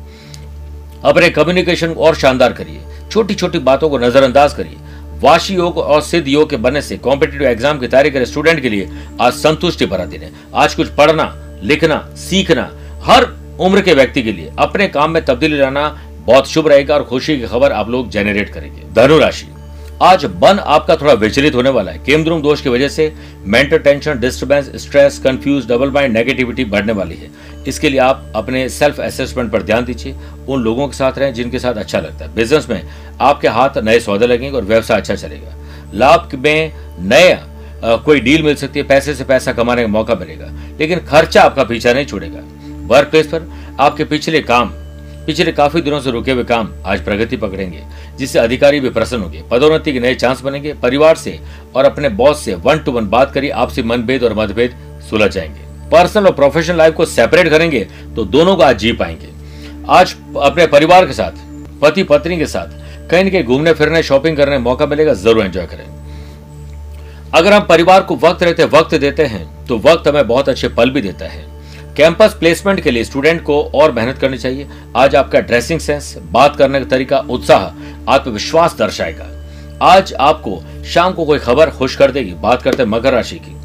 अपने 1.05 1.31
कम्युनिकेशन 1.31 1.89
और 1.89 2.15
शानदार 2.15 2.53
करिए। 2.53 2.81
छोटी 3.11 3.35
छोटी 3.35 3.59
बातों 3.59 3.89
को 3.91 3.99
नजरअंदाज 3.99 4.53
करिए। 4.53 4.77
वाशी 5.23 5.55
योग 5.55 5.77
और 5.79 6.01
सिद्ध 6.03 6.27
योग 6.29 6.49
के 6.51 6.57
बनने 6.57 6.81
से 6.83 6.97
कॉम्पिटेटिव 6.99 7.49
एग्ज़ाम 7.49 7.79
की 7.79 7.89
तैयारी 7.89 8.11
करे 8.11 8.27
स्टूडेंट 8.27 8.61
के 8.63 8.69
लिए 8.69 8.89
आज 9.21 9.33
संतुष्टि 9.33 9.87
भरा 9.87 10.05
दिन 10.05 10.23
है। 10.23 10.31
आज 10.55 10.75
कुछ 10.75 10.89
पढ़ना, 10.89 11.27
लिखना, 11.63 11.99
सीखना, 12.19 12.71
हर 13.05 13.27
उम्र 13.61 13.81
के 13.81 13.95
व्यक्ति 13.95 14.23
के 14.23 14.33
लिए 14.33 14.53
अपने 14.59 14.89
काम 14.89 15.11
में 15.11 15.25
तब्दीली 15.25 15.59
लाना 15.59 15.89
बहुत 16.27 16.49
शुभ 16.49 16.69
रहेगा 16.69 16.95
और 16.95 17.05
खुशी 17.05 17.39
की 17.41 17.47
खबर 17.47 17.73
आप 17.73 17.89
लोग 17.91 18.11
जेनरेट 18.11 18.53
करेंगे। 18.55 18.83
धनु 18.95 19.19
राशि। 19.19 19.47
आज 20.03 20.25
मन 20.35 20.59
आपका 20.59 20.95
थोड़ा 20.97 21.13
विचलित 21.13 21.55
होने 21.55 21.71
वाला 21.71 21.93
है। 21.93 21.99
केमद्रुम 21.99 22.41
दोष 22.43 22.61
की 22.61 22.69
वजह 22.69 22.89
से 22.89 23.05
mental 23.47 23.79
tension 23.79 24.19
disturbance 24.21 24.71
stress 24.83 25.19
confuse 25.19 25.69
double 25.69 25.91
mind 25.91 26.17
negativity 26.17 26.65
बढ़ने 26.65 26.93
वाली 26.93 27.15
है। 27.15 27.31
इसके 27.69 27.89
लिए 27.89 28.01
आप 28.01 28.33
अपने 28.37 28.69
सेल्फ 28.69 29.01
असेसमेंट 29.01 29.53
पर 29.53 29.63
ध्यान 29.63 29.85
दीजिए। 29.85 30.17
उन 30.49 30.63
लोगों 30.63 30.89
के 30.89 30.97
साथ 30.97 31.19
रहें 31.19 31.35
जिनके 31.35 31.59
साथ 31.59 31.75
अच्छा 31.75 32.01
लगता 32.01 32.25
है। 32.25 32.35
बिज़नेस 32.35 32.69
में 32.71 32.83
आपके 33.21 33.49
हाथ 33.49 33.79
नए 33.79 34.01
सौदे 34.01 34.27
लगेंगे 34.27 34.57
और 34.57 34.65
व्यवसाय 34.65 35.01
अच्छा 35.01 35.15
चलेगा। 35.15 35.55
लाभ 35.95 36.31
में 36.35 36.73
नया 36.99 37.97
कोई 37.97 38.21
डील 38.21 38.43
मिल 38.43 38.55
सकती 38.55 38.81
है। 38.81 38.87
पैसे 38.87 39.15
से 39.15 39.25
पैसा 39.25 39.53
कमाने 39.53 39.83
का 39.83 39.89
मौका 39.89 40.15
मिलेगा। 40.15 40.53
लेकिन 40.79 41.07
खर्चा 41.07 41.43
आपका 41.43 41.65
पीछा 41.65 41.93
नहीं 41.93 42.07
छोड़ेगा। 42.07 42.43
वर्क 42.87 43.09
प्लेस 43.09 43.27
पर 43.27 43.51
आपके 43.81 44.05
पिछले 44.05 44.41
काम 44.43 44.73
पिछले 45.27 45.53
काफ़ी 45.53 45.81
दिनों 45.81 46.01
से 46.01 46.11
रुके 46.11 46.33
हुए 46.33 46.45
काम 46.45 46.73
आज 46.87 47.05
प्रगति 47.05 47.37
पकड़ेंगे, 47.37 47.83
जिससे 48.19 48.39
अधिकारी 48.39 48.81
भी 48.81 48.91
प्रसन्न 48.91 49.23
होंगे, 49.23 49.43
पदोन्नति 49.51 49.93
के 49.93 50.01
नए 50.01 50.15
चांस 50.15 50.41
बनेंगे, 50.41 50.73
परिवार 50.75 51.17
से 51.17 51.39
और 51.75 51.85
अपने 51.85 52.09
बॉस 52.11 52.45
से 52.45 52.55
वन 52.57 52.79
टू 52.79 52.93
वन 52.93 53.09
बात 53.09 53.33
करिए, 53.33 53.51
आपसी 53.53 53.83
मनभेद 53.83 54.25
और 54.25 54.35
मतभेद 54.35 54.75
सुलझ 55.11 55.31
जाएँगे 55.31 55.71
पर्सनल 55.91 56.27
और 56.27 56.33
प्रोफेशनल 56.33 56.77
लाइफ 56.77 56.95
को 56.95 57.05
सेपरेट 57.07 57.49
करेंगे 57.49 57.87
तो 58.17 58.25
दोनों 58.27 58.57
को 58.57 58.63
आज 58.63 58.79
जी 58.79 58.93
पाएँगे। 58.95 59.29
आज 59.91 60.15
अपने 60.43 60.67
परिवार 60.69 61.07
के 61.07 61.13
साथ 61.13 61.33
पति 61.81 62.03
पत्नी 62.05 62.39
के 62.39 62.47
साथ 62.47 62.81
कहीं 63.11 63.25
न 63.25 63.31
कहीं 63.31 63.45
घूमने 63.45 63.73
फिरने 63.73 64.03
शॉपिंग 64.03 64.37
करने 64.37 64.59
मौका 64.59 64.87
मिलेगा, 64.87 65.15
ज़रूर 65.15 65.45
एंजॉय 65.45 65.67
करें। 65.67 65.87
अगर 67.35 67.53
हम 67.53 67.67
परिवार 67.67 68.03
को 68.03 68.17
वक्त 68.19 68.43
रहते, 68.43 68.65
वक्त 68.67 68.95
देते 68.97 69.25
हैं 69.25 69.67
तो 69.67 69.79
वक्त 69.81 70.09
हमें 70.09 70.27
बहुत 70.29 70.49
अच्छे 70.49 70.69
पल 70.71 70.91
भी 70.91 71.01
देता 71.01 71.27
है। 71.27 71.45
कैंपस 71.97 72.37
प्लेसमेंट 72.41 72.81
के 72.81 72.91
लिए 72.91 73.05
स्टूडेंट 73.05 73.43
को 73.43 73.63
और 73.65 73.93
मेहनत 73.93 74.19
करनी 74.19 74.39
चाहिए। 74.39 74.69
आज 74.97 75.17
आपका 75.17 75.41
ड्रेसिंग 75.41 75.81
सेंस, 75.81 76.19
बात 76.23 76.57
करने 76.57 76.81
का 76.81 76.87
तरीका, 76.87 77.19
उत्साह, 77.19 77.63
आत्मविश्वास 78.13 78.77
दर्शाएगा। 78.79 79.27
आज 79.83 80.15
आपको 80.15 80.63
शाम 80.85 81.13
को 81.13 81.25
कोई 81.25 81.39
खबर 81.39 81.71
खुश 81.71 81.97
कर 81.97 82.11
देगी, 82.11 82.33
बात 82.33 82.63
करते 82.63 82.85
मकर 82.85 83.13
राशि 83.13 83.37
की। 83.37 83.57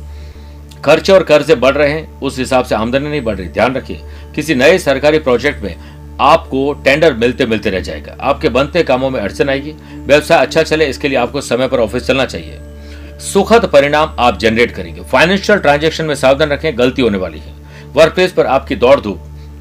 खर्चे 0.82 1.14
और 1.14 1.24
कर्जे 1.24 1.56
बढ़ 1.56 1.76
रहे 1.76 1.90
हैं, 1.90 2.20
उस 2.20 2.40
हिसाब 2.40 2.66
से 2.66 2.76
आमदनी 2.76 3.10
नहीं 3.10 3.22
बढ़ 3.22 3.38
रही। 3.38 3.48
ध्यान 3.48 3.76
रखिए, 3.76 4.02
किसी 4.36 4.56
नए 4.56 4.78
सरकारी 4.78 5.20
प्रोजेक्ट 5.20 5.64
में 5.64 5.76
आपको 6.22 6.74
टेंडर 6.74 7.14
मिलते 7.14 7.46
मिलते 7.46 7.70
रह 7.70 7.80
जाएगा। 7.80 8.18
आपके 8.22 8.50
बनते 8.50 8.84
कामों 8.84 9.10
में 9.10 9.20
अड़चन 9.20 9.50
आएगी। 9.50 9.74
व्यवसाय 9.94 10.38
अच्छा 10.38 10.64
चले, 10.64 10.86
इसके 10.86 11.08
लिए 11.08 11.18
आपको 11.18 11.42
समय 11.42 11.68
पर 11.68 11.80
ऑफ़िस 11.80 12.04
चलना 12.04 12.26
चाहिए। 12.26 12.60
सुखद 13.20 13.66
परिणाम 13.66 14.16
आप 14.20 14.40
जनरेट 14.40 14.72
करेंगे। 14.72 15.02
फाइनेंशियल 15.02 15.60
ट्रांजेक्शन 15.60 16.06
में 16.06 16.16
सावधान 16.16 16.50
रखें, 16.50 16.78
गलती 16.78 17.02
होने 17.02 17.18
वाली 17.18 17.40
है। 17.40 17.57
वर्क 17.98 18.14
प्लेस 18.14 18.32
पर 18.32 18.46
आपकी 18.46 18.76
दौड़ 18.76 19.00
धूप, 19.00 19.20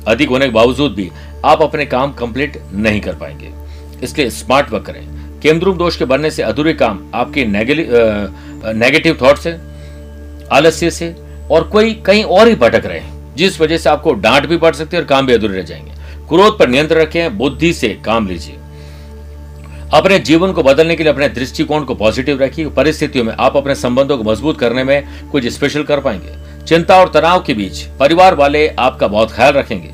अधिक 0.09 0.28
होने 0.28 0.47
के 0.47 0.52
बावजूद 0.52 0.95
भी 0.95 1.11
आप 1.45 1.62
अपने 1.62 1.87
काम 1.87 2.12
कंप्लीट 2.14 2.59
नहीं 2.75 3.00
कर 3.00 3.14
पाएँगे। 3.14 3.52
इसलिए 4.02 4.31
स्मार्ट 4.31 4.71
वर्क 4.71 4.85
करें। 4.85 5.05
केंद्रुम 5.40 5.76
दोष 5.78 5.97
के 5.97 6.05
बनने 6.05 6.31
से 6.31 6.43
अधूरे 6.43 6.73
काम 6.73 7.00
आपके 7.14 7.45
नेगेटिव 7.45 9.19
थॉट 9.23 9.38
से, 9.38 9.57
आलस्य 10.52 10.90
से 10.90 11.14
और 11.50 11.64
कोई, 11.64 11.93
कहीं 11.97 12.25
और 12.25 12.49
ही 12.49 12.55
भटक 12.55 12.87
रहे 12.87 12.99
हैं, 12.99 13.35
जिस 13.37 13.61
वजह 13.61 13.78
से 13.78 13.90
आपको 13.90 14.12
डांट 14.14 14.47
भी 14.47 14.57
पड़ 14.57 14.75
सकती 14.75 14.97
है 14.97 15.02
और 15.02 15.09
काम 15.09 15.26
भी 15.26 15.33
अधूरे 15.33 15.57
रह 15.57 15.62
जाएँगे। 15.62 15.93
क्रोध 16.28 16.59
पर 16.59 16.69
नियंत्रण 16.69 17.00
रखें, 17.00 17.38
बुद्धि 17.38 17.73
से 17.73 17.88
काम 18.05 18.26
लीजिए। 18.28 18.57
अपने 19.95 20.19
जीवन 20.21 20.52
को 20.52 20.62
बदलने 20.62 20.95
के 20.97 21.02
लिए 21.02 21.12
अपने 21.12 21.28
दृष्टिकोण 21.28 21.85
को 21.85 21.95
पॉजिटिव 21.95 22.43
रखिए। 22.43 22.69
परिस्थितियों 22.69 23.25
में 23.25 23.33
आप 23.35 23.57
अपने 23.57 23.75
संबंधों 23.75 24.16
को 24.19 24.25
मज़बूत 24.25 24.59
करने 24.61 24.85
में 24.85 25.31
कुछ 25.33 25.47
स्पेशल 25.47 25.83
कर 25.83 26.00
पाएँगे। 26.00 26.46
चिंता 26.69 26.97
और 26.97 27.09
तनाव 27.09 27.43
के 27.43 27.55
बीच 27.55 27.83
परिवार 27.99 28.35
वाले 28.35 28.67
आपका 28.69 29.07
बहुत 29.09 29.33
ख्याल 29.33 29.53
रखेंगे। 29.53 29.89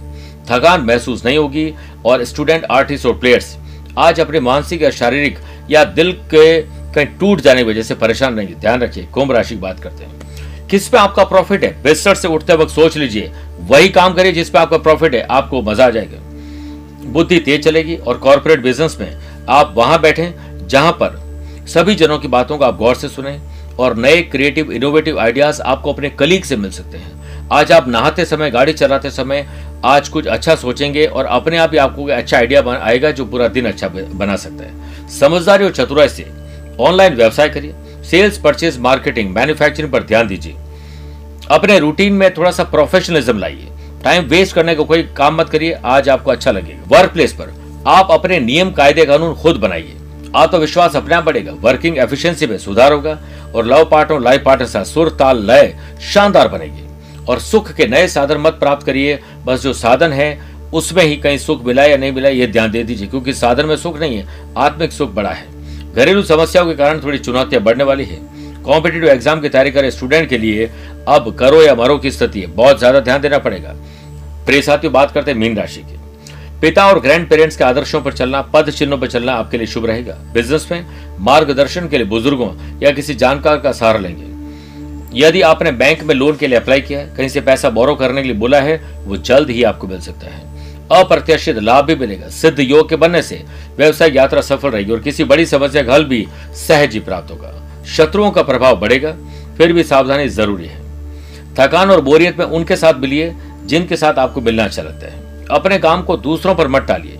थकान 0.48 0.80
महसूस 0.80 1.24
नहीं 1.24 1.38
होगी 1.38 1.72
और 2.06 2.24
स्टूडेंट, 2.24 2.64
आर्टिस्ट 2.64 3.06
और 3.06 3.18
प्लेयर्स 3.18 3.56
आज 3.98 4.20
अपने 4.20 4.40
मानसिक 4.40 4.82
या 4.82 4.90
शारीरिक 4.90 5.38
या 5.70 5.84
दिल 5.86 6.12
के 6.30 6.60
कहीं 6.94 7.06
टूट 7.20 7.40
जाने 7.40 7.62
की 7.62 7.68
वजह 7.70 7.82
से 7.82 7.94
परेशान 7.94 8.34
नहीं 8.34 8.54
ध्यान 8.54 8.80
रखिए, 8.80 9.04
कुंभ 9.04 9.32
राशि 9.32 9.54
की 9.54 9.60
बात 9.60 9.80
करते 9.80 10.04
हैं। 10.04 10.66
किस 10.68 10.88
पे 10.88 10.98
आपका 10.98 11.24
प्रॉफिट 11.24 11.64
है? 11.64 11.70
बिस्तर 11.82 12.14
से 12.14 12.28
उठते 12.28 12.54
वक्त 12.54 12.72
सोच 12.72 12.96
लीजिए। 12.96 13.30
वही 13.60 13.88
काम 13.90 14.14
करिए 14.14 14.32
जिस 14.32 14.50
पे 14.50 14.58
आपका 14.58 14.78
प्रॉफिट 14.78 15.14
है, 15.14 15.22
आपको 15.22 15.62
मज़ा 15.62 15.86
आ 15.86 15.90
जाएगा। 15.90 17.10
बुद्धि 17.12 17.38
तेज 17.38 17.64
चलेगी 17.64 17.96
और 17.96 18.18
कॉरपोरेट 18.18 18.62
बिज़नेस 18.62 18.96
में 19.00 19.46
आप 19.50 19.74
वहाँ 19.76 20.00
बैठे 20.00 20.32
जहाँ 20.66 20.92
पर 20.92 21.20
सभी 21.68 21.94
जनों 21.94 22.18
की 22.18 22.28
बातों 22.28 22.58
को 22.58 22.64
आप 22.64 22.76
गौर 22.76 22.94
से 22.94 23.08
सुने। 23.08 23.38
और 23.78 23.96
नए 23.96 24.22
क्रिएटिव 24.22 24.72
इनोवेटिव 24.72 25.18
आइडियाज़ 25.20 25.62
आपको 25.62 25.92
अपने 25.92 26.10
कलीग 26.10 26.44
से 26.44 26.56
मिल 26.56 26.70
सकते 26.70 26.98
हैं। 26.98 27.48
आज 27.52 27.72
आप 27.72 27.88
नहाते 27.88 28.24
समय, 28.24 28.50
गाड़ी 28.50 28.72
चलाते 28.72 29.10
समय, 29.10 29.46
आज 29.84 30.08
कुछ 30.08 30.26
अच्छा 30.26 30.54
सोचेंगे 30.54 31.06
और 31.06 31.24
अपने 31.24 31.56
आप 31.56 31.70
ही 31.72 31.78
आपको 31.78 32.06
अच्छा 32.06 32.36
आइडिया 32.36 32.62
आएगा 32.82 33.10
जो 33.10 33.24
पूरा 33.24 33.48
दिन 33.48 33.66
अच्छा 33.66 33.88
बना 33.88 34.36
सकता 34.36 34.64
है। 34.64 35.08
समझदारी 35.08 35.64
और 35.64 35.70
चतुराई 35.70 36.08
से 36.08 36.26
ऑनलाइन 36.80 37.14
व्यवसाय 37.14 37.48
करिए। 37.48 37.74
सेल्स 38.10 38.38
परचेज 38.38 38.78
मार्केटिंग 38.78 39.34
मैन्युफैक्चरिंग 39.34 39.92
पर 39.92 40.02
ध्यान 40.02 40.26
दीजिए। 40.26 40.56
अपने 41.50 41.78
रूटीन 41.78 42.12
में 42.12 42.34
थोड़ा 42.34 42.50
सा 42.50 42.64
प्रोफेशनलिज्म 42.64 43.38
लाइए। 43.38 43.68
टाइम 44.04 44.24
वेस्ट 44.24 44.54
करने 44.54 44.74
का 44.74 44.78
को 44.78 44.84
कोई 44.84 45.02
काम 45.02 45.36
मत 45.36 45.48
करिए। 45.48 45.72
आज 45.84 46.08
आपको 46.08 46.30
अच्छा 46.30 46.50
लगेगा। 46.50 46.84
वर्क 46.88 47.12
प्लेस 47.12 47.32
पर 47.32 47.54
आप 47.86 48.08
अपने 48.10 48.40
नियम, 48.40 48.70
कायदे, 48.70 49.04
कानून 49.04 49.34
खुद 49.34 49.56
बनाइए। 49.56 49.96
आत्मविश्वास 50.36 50.96
अपने 50.96 51.20
बढ़ेगा 51.22 51.52
वर्किंग 51.60 51.98
एफिशिएंसी 51.98 52.46
में 52.46 52.56
सुधार 52.58 52.92
होगा 52.92 53.18
और 53.54 53.66
लव 53.66 53.84
पार्टनर 53.84 54.20
लाइफ 54.20 54.42
पार्टनर 54.44 54.68
साथ 54.68 54.84
सुर 54.84 55.10
ताल 55.10 55.44
लय 55.46 55.74
शानदार 56.12 56.48
बनेगी। 56.48 57.24
और 57.24 57.40
सुख 57.40 57.72
के 57.72 57.86
नए 57.86 58.06
साधन 58.08 58.38
मत 58.38 58.52
प्राप्त 58.52 58.86
करिए, 58.86 59.18
बस 59.44 59.62
जो 59.62 59.72
साधन 59.72 60.12
है, 60.12 60.38
उसमें 60.74 61.02
ही 61.04 61.16
कहीं 61.16 61.38
सुख 61.38 61.64
मिला 61.64 61.84
या 61.84 61.96
नहीं 61.96 62.12
मिला, 62.12 62.28
ये 62.28 62.46
ध्यान 62.46 62.70
दे 62.70 62.82
दीजिए, 62.84 63.06
क्योंकि 63.06 63.32
साधन 63.34 63.66
में 63.66 63.76
सुख 63.76 63.98
नहीं 64.00 64.16
है, 64.16 64.26
आत्मिक 64.56 64.92
सुख 64.92 65.10
बड़ा 65.10 65.30
है। 65.30 65.94
घरेलू 65.94 66.22
समस्याओं 66.22 66.66
के 66.66 66.74
कारण 66.74 67.02
थोड़ी 67.02 67.18
चुनौतियाँ 67.18 67.62
बढ़ने 67.62 67.84
वाली 67.84 68.04
है। 68.04 68.18
कॉम्पिटेटिव 68.64 69.08
एग्ज़ाम 69.08 69.40
की 69.40 69.48
तैयारी 69.48 69.70
करे 69.70 69.90
स्टूडेंट 69.90 70.28
के 70.28 70.38
लिए, 70.38 70.70
अब 71.08 71.34
करो 71.38 71.62
या 71.62 71.74
मरो 71.74 71.98
की 71.98 72.10
स्थिति 72.10 72.40
है, 72.40 72.46
बहुत 72.46 72.78
ज़्यादा 72.78 73.00
ध्यान 73.00 73.20
देना 73.20 73.38
पड़ेगा। 73.38 73.74
प्रिय 74.46 74.62
साथियों, 74.62 74.92
बात 74.92 75.10
करते 75.10 75.30
हैं 75.30 75.38
मीन 75.38 75.56
राशि 75.56 75.80
की। 75.80 76.01
पिता 76.62 76.86
और 76.86 77.00
ग्रैंड 77.00 77.28
पेरेंट्स 77.28 77.56
के 77.56 77.64
आदर्शों 77.64 78.00
पर 78.02 78.12
चलना, 78.12 78.42
पद 78.42 78.70
चिन्हों 78.70 78.98
पर 78.98 79.06
चलना 79.06 79.32
आपके 79.32 79.58
लिए 79.58 79.66
शुभ 79.66 79.86
रहेगा। 79.86 80.14
बिज़नेस 80.34 80.68
में, 80.72 80.86
मार्गदर्शन 81.18 81.88
के 81.88 81.98
लिए 81.98 82.06
बुज़ुर्गों 82.06 82.80
या 82.82 82.90
किसी 82.90 83.14
जानकार 83.14 83.56
का 83.58 83.72
सहारा 83.72 83.98
लेंगे। 83.98 84.32
यदि 85.20 85.42
आपने 85.42 85.72
बैंक 85.72 86.02
में 86.02 86.14
लोन 86.14 86.36
के 86.36 86.46
लिए 86.46 86.58
अप्लाई 86.58 86.80
किया 86.80 86.98
है, 86.98 87.14
कहीं 87.16 87.28
से 87.28 87.40
पैसा 87.40 87.70
बोरो 87.70 87.94
करने 87.94 88.22
के 88.22 88.28
लिए 88.28 88.36
बोला 88.36 88.60
है, 88.60 88.76
वो 89.04 89.16
जल्द 89.16 89.50
ही 89.50 89.62
आपको 89.62 89.86
मिल 89.86 90.00
सकता 90.00 90.26
है। 90.26 90.40
अप्रत्याशित 90.92 91.58
लाभ 91.58 91.84
भी 91.84 91.94
मिलेगा। 91.94 92.28
सिद्ध 92.28 92.60
योग 92.60 92.88
के 92.88 92.96
बनने 92.96 93.22
से 93.22 93.44
व्यवसाय 93.76 94.10
यात्रा 94.10 94.40
सफल 94.40 94.68
रहेगी 94.68 94.92
और 94.92 95.00
किसी 95.00 95.24
बड़ी 95.24 95.46
समस्या 95.46 95.82
का 95.82 95.94
हल 95.94 96.04
भी 96.04 96.26
सहज 96.68 96.92
ही 96.92 97.00
प्राप्त 97.00 97.30
होगा। 97.30 97.84
शत्रुओं 97.86 98.30
का 98.30 98.42
प्रभाव 98.42 98.80
बढ़ेगा, 98.80 99.16
फिर 99.58 99.72
भी 99.72 99.82
सावधानी 99.82 100.28
ज़रूरी 100.28 100.66
है। 100.66 100.80
थकान 101.58 101.90
और 101.90 102.00
बोरियत 102.00 102.38
में 102.38 102.46
उनके 102.46 102.76
साथ 102.76 102.94
मिलिए, 102.94 103.34
जिनके 103.64 103.96
साथ 103.96 104.14
आपको 104.14 104.40
मिलना 104.40 104.64
अच्छा 104.64 104.82
लगता 104.82 105.06
है। 105.06 105.21
अपने 105.50 105.78
काम 105.78 106.02
को 106.02 106.16
दूसरों 106.16 106.54
पर 106.54 106.68
मत 106.68 106.82
डालिए। 106.82 107.18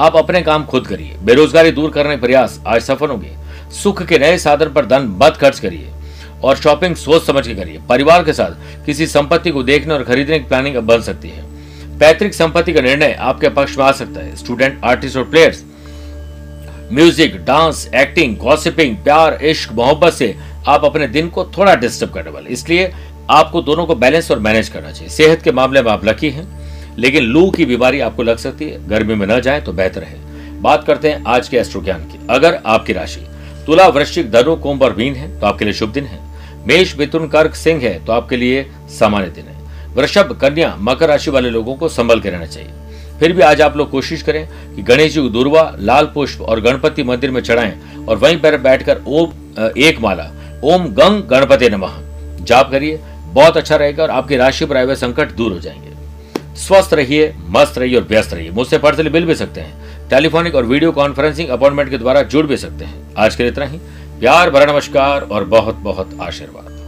आप 0.00 0.16
अपने 0.16 0.42
काम 0.42 0.64
खुद 0.64 0.86
करिए। 0.86 1.16
बेरोजगारी 1.22 1.70
दूर 1.70 1.90
करने 1.90 2.14
के 2.16 2.20
प्रयास 2.20 2.60
आज 2.66 2.82
सफल 2.82 3.08
होंगे। 3.08 3.36
सुख 3.72 4.02
के 4.02 4.18
नए 4.18 4.38
साधन 4.38 4.72
पर 4.72 4.86
धन 4.86 5.06
मत 5.22 5.36
खर्च 5.36 5.58
करिए 5.58 5.90
और 6.44 6.56
शॉपिंग 6.56 6.96
सोच 6.96 7.26
समझ 7.26 7.46
के 7.46 7.54
करिए। 7.54 7.80
परिवार 7.88 8.24
के 8.24 8.32
साथ 8.32 8.84
किसी 8.86 9.06
संपत्ति 9.06 9.50
को 9.50 9.62
देखने 9.62 9.94
और 9.94 10.04
खरीदने 10.04 10.38
की 10.38 10.48
प्लानिंग 10.48 10.76
बन 10.76 11.00
सकती 11.00 11.28
है। 11.28 11.44
पैतृक 11.98 12.34
संपत्ति 12.34 12.72
का 12.72 12.80
निर्णय 12.80 13.12
आपके 13.12 13.48
पक्ष 13.48 13.76
में 13.78 13.84
आ 13.84 13.90
सकता 13.92 14.20
है। 14.20 14.36
स्टूडेंट, 14.36 14.80
आर्टिस्ट 14.84 15.16
और 15.16 15.24
players, 15.24 15.64
music, 16.92 17.36
dance, 17.36 17.88
acting, 17.94 18.36
gossiping, 18.36 18.96
प्यार, 18.96 19.38
इश्क, 19.44 19.72
मोहब्बत 19.72 20.12
से 20.12 20.34
आप 20.68 20.84
अपने 20.84 21.06
दिन 21.08 21.28
को 21.28 21.44
थोड़ा 21.58 21.74
डिस्टर्ब 21.74 22.12
करने 22.12 22.30
वाले 22.30 22.50
इसलिए 22.50 22.92
आपको 23.30 23.62
दोनों 23.62 23.84
को 23.86 23.94
बैलेंस 23.94 24.30
और 24.30 24.38
मैनेज 24.38 24.68
करना 24.68 24.90
चाहिए। 24.92 25.08
सेहत 25.08 25.42
के 25.42 25.52
मामले 25.52 25.82
में 25.82 25.90
आप 25.92 26.04
लकी 26.04 26.30
हैं। 26.30 26.59
लेकिन 27.00 27.24
लू 27.24 27.50
की 27.50 27.64
बीमारी 27.66 28.00
आपको 28.00 28.22
लग 28.22 28.36
सकती 28.36 28.68
है। 28.68 28.88
गर्मी 28.88 29.14
में 29.14 29.26
न 29.26 29.40
जाए 29.40 29.60
तो 29.60 29.72
बेहतर 29.72 30.02
है। 30.02 30.18
बात 30.62 30.84
करते 30.84 31.10
हैं 31.10 31.22
आज 31.26 31.48
के 31.48 31.56
एस्ट्रो 31.56 31.82
ज्ञान 31.82 32.00
की। 32.02 32.18
अगर 32.30 32.58
आपकी 32.66 32.92
राशि 32.92 33.20
तुला 33.66 33.86
वृश्चिक 33.88 34.30
धनु, 34.30 34.56
कुंभ 34.56 34.82
और 34.82 34.94
मीन 34.96 35.14
है 35.14 35.38
तो 35.40 35.46
आपके 35.46 35.64
लिए 35.64 35.74
शुभ 35.74 35.92
दिन 35.92 36.04
है। 36.04 36.18
मेष 36.68 36.96
मिथुन, 36.98 37.28
कर्क, 37.28 37.54
सिंह 37.54 37.82
है 37.82 38.04
तो 38.04 38.12
आपके 38.12 38.36
लिए 38.36 38.66
सामान्य 38.90 39.28
दिन 39.28 39.44
है। 39.44 39.58
वृषभ, 39.94 40.38
कन्या, 40.40 40.74
मकर 40.78 41.08
राशि 41.08 41.30
वाले 41.30 41.50
लोगों 41.50 41.74
को 41.74 41.88
संभल 41.88 42.20
के 42.20 42.30
रहना 42.30 42.46
चाहिए। 42.46 42.70
फिर 43.20 43.32
भी 43.32 43.42
आज 43.42 43.60
आप 43.60 43.76
लोग 43.76 43.90
कोशिश 43.90 44.22
करें 44.22 44.46
कि 44.76 44.82
गणेश 44.82 45.12
जी 45.14 45.28
दुर्वा, 45.28 45.62
लाल 45.78 46.06
पुष्प 46.06 46.40
और 46.40 46.60
गणपति 46.60 47.02
मंदिर 47.02 47.30
में 47.30 47.40
चढ़ाएँ 47.40 47.72
और 48.08 48.16
वहीं 48.16 48.36
पर 48.36 48.56
बैठकर 48.58 49.00
ओम 49.06 49.32
एक 49.78 50.00
माला, 50.00 50.30
ओम 50.64 50.86
गंग 50.94 51.22
गणपति 51.22 51.68
नमः। 51.68 51.98
जाप 52.44 52.70
करिए, 52.70 53.00
बहुत 53.32 53.56
अच्छा 53.56 53.76
रहेगा 53.76 54.02
और 54.02 54.10
आपकी 54.10 54.36
राशि 54.36 54.66
पर 54.66 54.76
आए 54.76 54.84
हुए 54.84 54.94
संकट 54.96 55.32
दूर 55.32 55.52
हो 55.52 55.58
जाएँगे। 55.58 55.89
स्वस्थ 56.60 56.94
रहिए, 56.94 57.34
मस्त 57.48 57.78
रहिए 57.78 57.96
और 57.96 58.02
व्यस्त 58.02 58.34
रहिए। 58.34 58.50
मुझसे 58.50 58.78
पर्सनली 58.78 59.10
मिल 59.10 59.24
भी 59.24 59.34
सकते 59.34 59.60
हैं। 59.60 60.08
टेलीफोनिक 60.08 60.54
और 60.54 60.64
वीडियो 60.64 60.92
कॉन्फ्रेंसिंग 60.92 61.48
अपॉइंटमेंट 61.48 61.90
के 61.90 61.98
द्वारा 61.98 62.22
जुड़ 62.22 62.46
भी 62.46 62.56
सकते 62.56 62.84
हैं। 62.84 63.14
आज 63.18 63.36
के 63.36 63.42
लिए 63.42 63.52
इतना 63.52 63.64
ही। 63.64 63.78
प्यार 64.20 64.50
भरा 64.50 64.72
नमस्कार 64.72 65.22
और 65.22 65.44
बहुत 65.44 65.74
बहुत 65.74 66.18
आशीर्वाद। 66.20 66.79